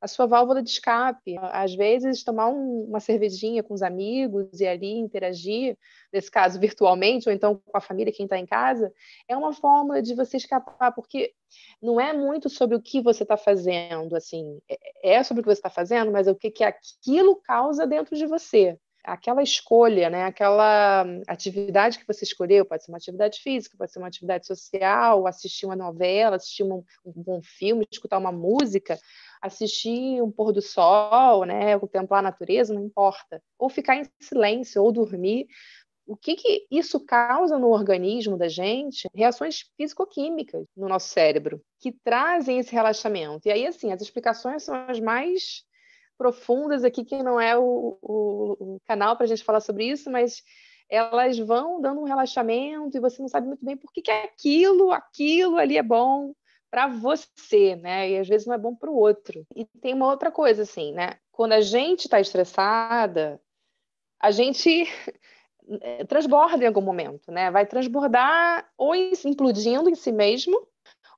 [0.00, 1.36] a sua válvula de escape.
[1.40, 5.76] Às vezes, tomar um, uma cervejinha com os amigos e ali interagir,
[6.12, 8.92] nesse caso virtualmente, ou então com a família, quem está em casa,
[9.26, 11.32] é uma forma de você escapar, porque
[11.82, 15.50] não é muito sobre o que você está fazendo, assim, é, é sobre o que
[15.50, 18.78] você está fazendo, mas é o que, que aquilo causa dentro de você
[19.08, 20.24] aquela escolha, né?
[20.24, 25.26] aquela atividade que você escolheu, pode ser uma atividade física, pode ser uma atividade social,
[25.26, 28.98] assistir uma novela, assistir um, um bom filme, escutar uma música,
[29.40, 31.78] assistir um pôr do sol, né?
[31.78, 33.42] contemplar a natureza, não importa.
[33.58, 35.46] Ou ficar em silêncio, ou dormir.
[36.06, 39.08] O que, que isso causa no organismo da gente?
[39.14, 43.46] Reações físico-químicas no nosso cérebro, que trazem esse relaxamento.
[43.46, 45.67] E aí, assim, as explicações são as mais
[46.18, 50.10] profundas aqui, que não é o, o, o canal para a gente falar sobre isso,
[50.10, 50.42] mas
[50.90, 54.90] elas vão dando um relaxamento e você não sabe muito bem por que, que aquilo,
[54.90, 56.32] aquilo ali é bom
[56.70, 58.10] para você, né?
[58.10, 59.46] E às vezes não é bom para o outro.
[59.54, 61.14] E tem uma outra coisa, assim, né?
[61.30, 63.40] Quando a gente está estressada,
[64.20, 64.86] a gente
[66.08, 67.50] transborda em algum momento, né?
[67.50, 70.66] Vai transbordar ou implodindo em si mesmo,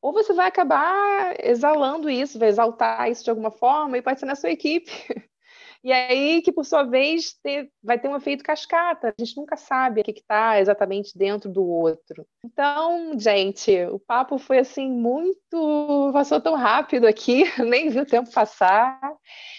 [0.02, 4.26] ou você vai acabar exalando isso, vai exaltar isso de alguma forma e pode ser
[4.26, 4.90] na sua equipe.
[5.82, 9.08] E aí que, por sua vez, ter, vai ter um efeito cascata.
[9.08, 12.26] A gente nunca sabe o que está exatamente dentro do outro.
[12.44, 16.10] Então, gente, o papo foi assim muito.
[16.12, 19.00] passou tão rápido aqui, nem vi o tempo passar.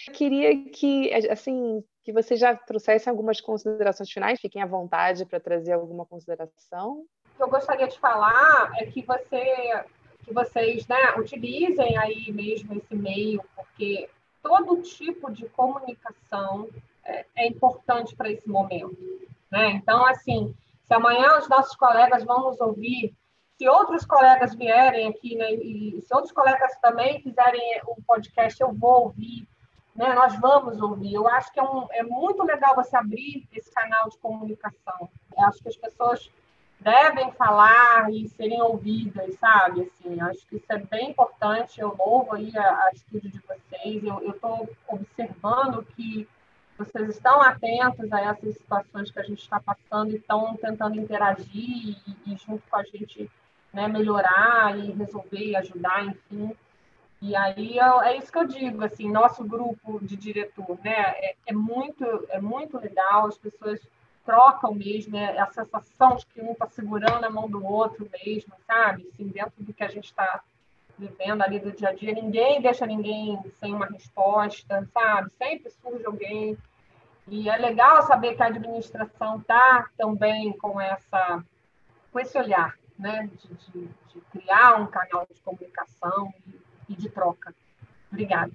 [0.06, 4.40] Eu queria que, assim, que você já trouxesse algumas considerações finais.
[4.40, 7.04] Fiquem à vontade para trazer alguma consideração.
[7.32, 9.84] O que eu gostaria de falar é que você
[10.24, 14.08] que vocês né, utilizem aí mesmo esse meio, porque
[14.42, 16.68] todo tipo de comunicação
[17.04, 18.96] é, é importante para esse momento.
[19.50, 19.70] Né?
[19.72, 20.54] Então, assim,
[20.86, 23.14] se amanhã os nossos colegas vão nos ouvir,
[23.56, 28.72] se outros colegas vierem aqui, né, e se outros colegas também fizerem o podcast, eu
[28.72, 29.46] vou ouvir,
[29.94, 31.14] né, nós vamos ouvir.
[31.14, 35.08] Eu acho que é, um, é muito legal você abrir esse canal de comunicação.
[35.36, 36.30] Eu acho que as pessoas
[36.82, 39.82] devem falar e serem ouvidas, sabe?
[39.82, 41.80] Assim, acho que isso é bem importante.
[41.80, 44.04] Eu louvo aí a, a atitude de vocês.
[44.04, 46.28] Eu estou observando que
[46.76, 51.46] vocês estão atentos a essas situações que a gente está passando e estão tentando interagir
[51.54, 53.30] e, e junto com a gente
[53.72, 56.54] né, melhorar e resolver e ajudar, enfim.
[57.20, 61.52] E aí é isso que eu digo, assim, nosso grupo de diretor, né, é, é
[61.52, 63.80] muito é muito legal, as pessoas
[64.24, 68.52] trocam mesmo, é a sensação de que um está segurando a mão do outro mesmo,
[68.66, 69.08] sabe?
[69.12, 70.42] Assim, dentro do que a gente está
[70.98, 75.30] vivendo ali do dia a dia, ninguém deixa ninguém sem uma resposta, sabe?
[75.32, 76.56] Sempre surge alguém.
[77.28, 81.42] E é legal saber que a administração está também com essa
[82.12, 83.28] com esse olhar, né?
[83.32, 87.54] De, de, de criar um canal de comunicação e, e de troca.
[88.10, 88.52] Obrigada.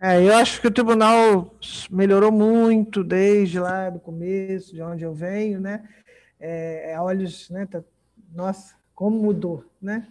[0.00, 1.56] É, eu acho que o tribunal
[1.90, 5.88] melhorou muito desde lá do começo, de onde eu venho, né?
[6.38, 7.66] É, é, olhos, né?
[7.66, 7.82] Tá,
[8.32, 10.06] nossa, como mudou, né?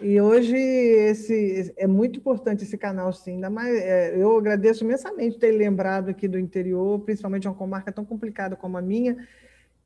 [0.00, 3.32] E hoje esse é muito importante esse canal, sim.
[3.32, 8.04] Ainda mais, é, eu agradeço imensamente ter lembrado aqui do interior, principalmente uma comarca tão
[8.04, 9.26] complicada como a minha,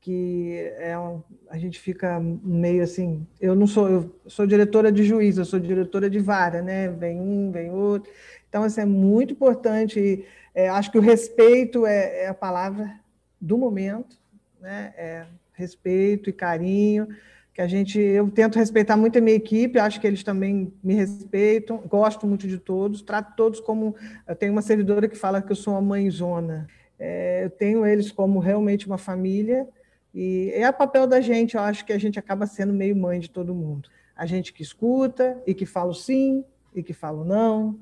[0.01, 3.25] que é um, a gente fica meio assim.
[3.39, 6.89] Eu não sou, eu sou diretora de juiz, eu sou diretora de vara, né?
[6.89, 8.11] Vem um, vem outro.
[8.51, 10.25] Então, isso assim, é muito importante.
[10.53, 12.99] É, acho que o respeito é, é, a palavra
[13.39, 14.17] do momento,
[14.59, 14.93] né?
[14.97, 17.07] É respeito e carinho.
[17.53, 20.93] Que a gente, eu tento respeitar muito a minha equipe, acho que eles também me
[20.93, 23.95] respeitam, gosto muito de todos, trato todos como.
[24.27, 26.67] Eu tenho uma servidora que fala que eu sou uma mãezona.
[26.99, 29.65] É, eu tenho eles como realmente uma família,
[30.13, 33.19] e é o papel da gente, eu acho que a gente acaba sendo meio mãe
[33.19, 33.89] de todo mundo.
[34.13, 36.43] A gente que escuta e que fala sim
[36.75, 37.79] e que fala não,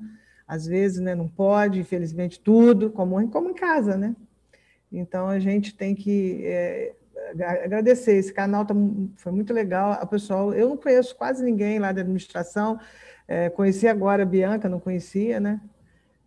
[0.50, 4.16] às vezes né, não pode, infelizmente, tudo, como, como em casa, né?
[4.90, 6.92] Então a gente tem que é,
[7.62, 8.16] agradecer.
[8.16, 8.74] Esse canal tá,
[9.14, 9.92] foi muito legal.
[9.92, 12.80] A pessoal, eu não conheço quase ninguém lá da administração.
[13.28, 15.60] É, conheci agora a Bianca, não conhecia, né?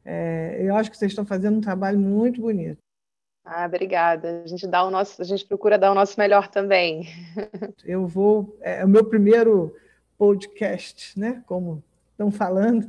[0.05, 2.77] É, eu acho que vocês estão fazendo um trabalho muito bonito.
[3.43, 4.41] Ah, obrigada.
[4.45, 7.09] A gente dá o nosso, a gente procura dar o nosso melhor também.
[7.83, 9.75] Eu vou, é, é o meu primeiro
[10.17, 11.43] podcast, né?
[11.45, 11.83] Como
[12.13, 12.87] estão falando.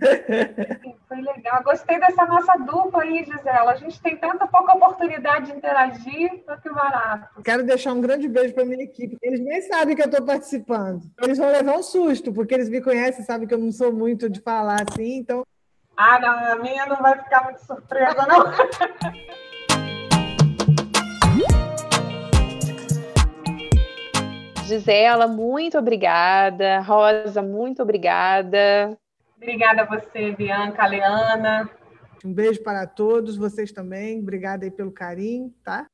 [1.09, 1.63] Foi legal.
[1.65, 3.73] Gostei dessa nossa dupla aí, Gisela.
[3.73, 7.43] A gente tem tanta pouca oportunidade de interagir, mas que barato.
[7.43, 9.17] Quero deixar um grande beijo para minha equipe.
[9.23, 11.03] Eles nem sabem que eu estou participando.
[11.23, 14.29] Eles vão levar um susto, porque eles me conhecem, sabem que eu não sou muito
[14.29, 15.43] de falar assim, então.
[15.97, 18.45] Ah, não, a minha não vai ficar muito surpresa, não.
[24.67, 26.81] Gisela, muito obrigada.
[26.81, 28.99] Rosa, muito obrigada.
[29.37, 31.71] Obrigada a você, Bianca, Leana.
[32.25, 34.21] Um beijo para todos, vocês também.
[34.21, 35.87] Obrigada aí pelo carinho, tá?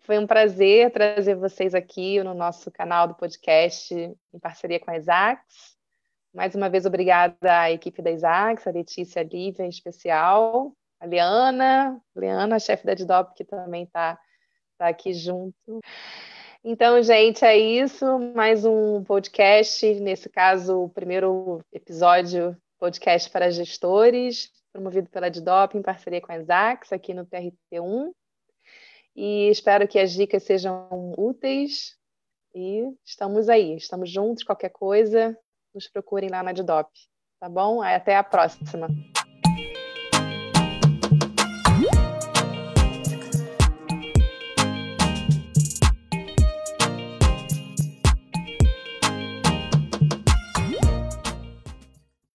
[0.00, 4.96] Foi um prazer trazer vocês aqui no nosso canal do podcast em parceria com a
[4.96, 5.76] Isaacs.
[6.34, 11.06] Mais uma vez, obrigada à equipe da Isaacs, a Letícia, a Lívia em especial, a
[11.06, 14.18] Leana, Leana, chefe da DDOP, que também está
[14.78, 15.80] tá aqui junto.
[16.64, 18.18] Então, gente, é isso.
[18.34, 19.86] Mais um podcast.
[20.00, 26.36] Nesse caso, o primeiro episódio podcast para gestores, promovido pela DDOP em parceria com a
[26.36, 28.10] Exax, aqui no TRT1.
[29.14, 31.96] E espero que as dicas sejam úteis.
[32.54, 34.42] E estamos aí, estamos juntos.
[34.42, 35.38] Qualquer coisa,
[35.74, 36.90] nos procurem lá na DDOP.
[37.38, 37.82] Tá bom?
[37.82, 38.88] Até a próxima.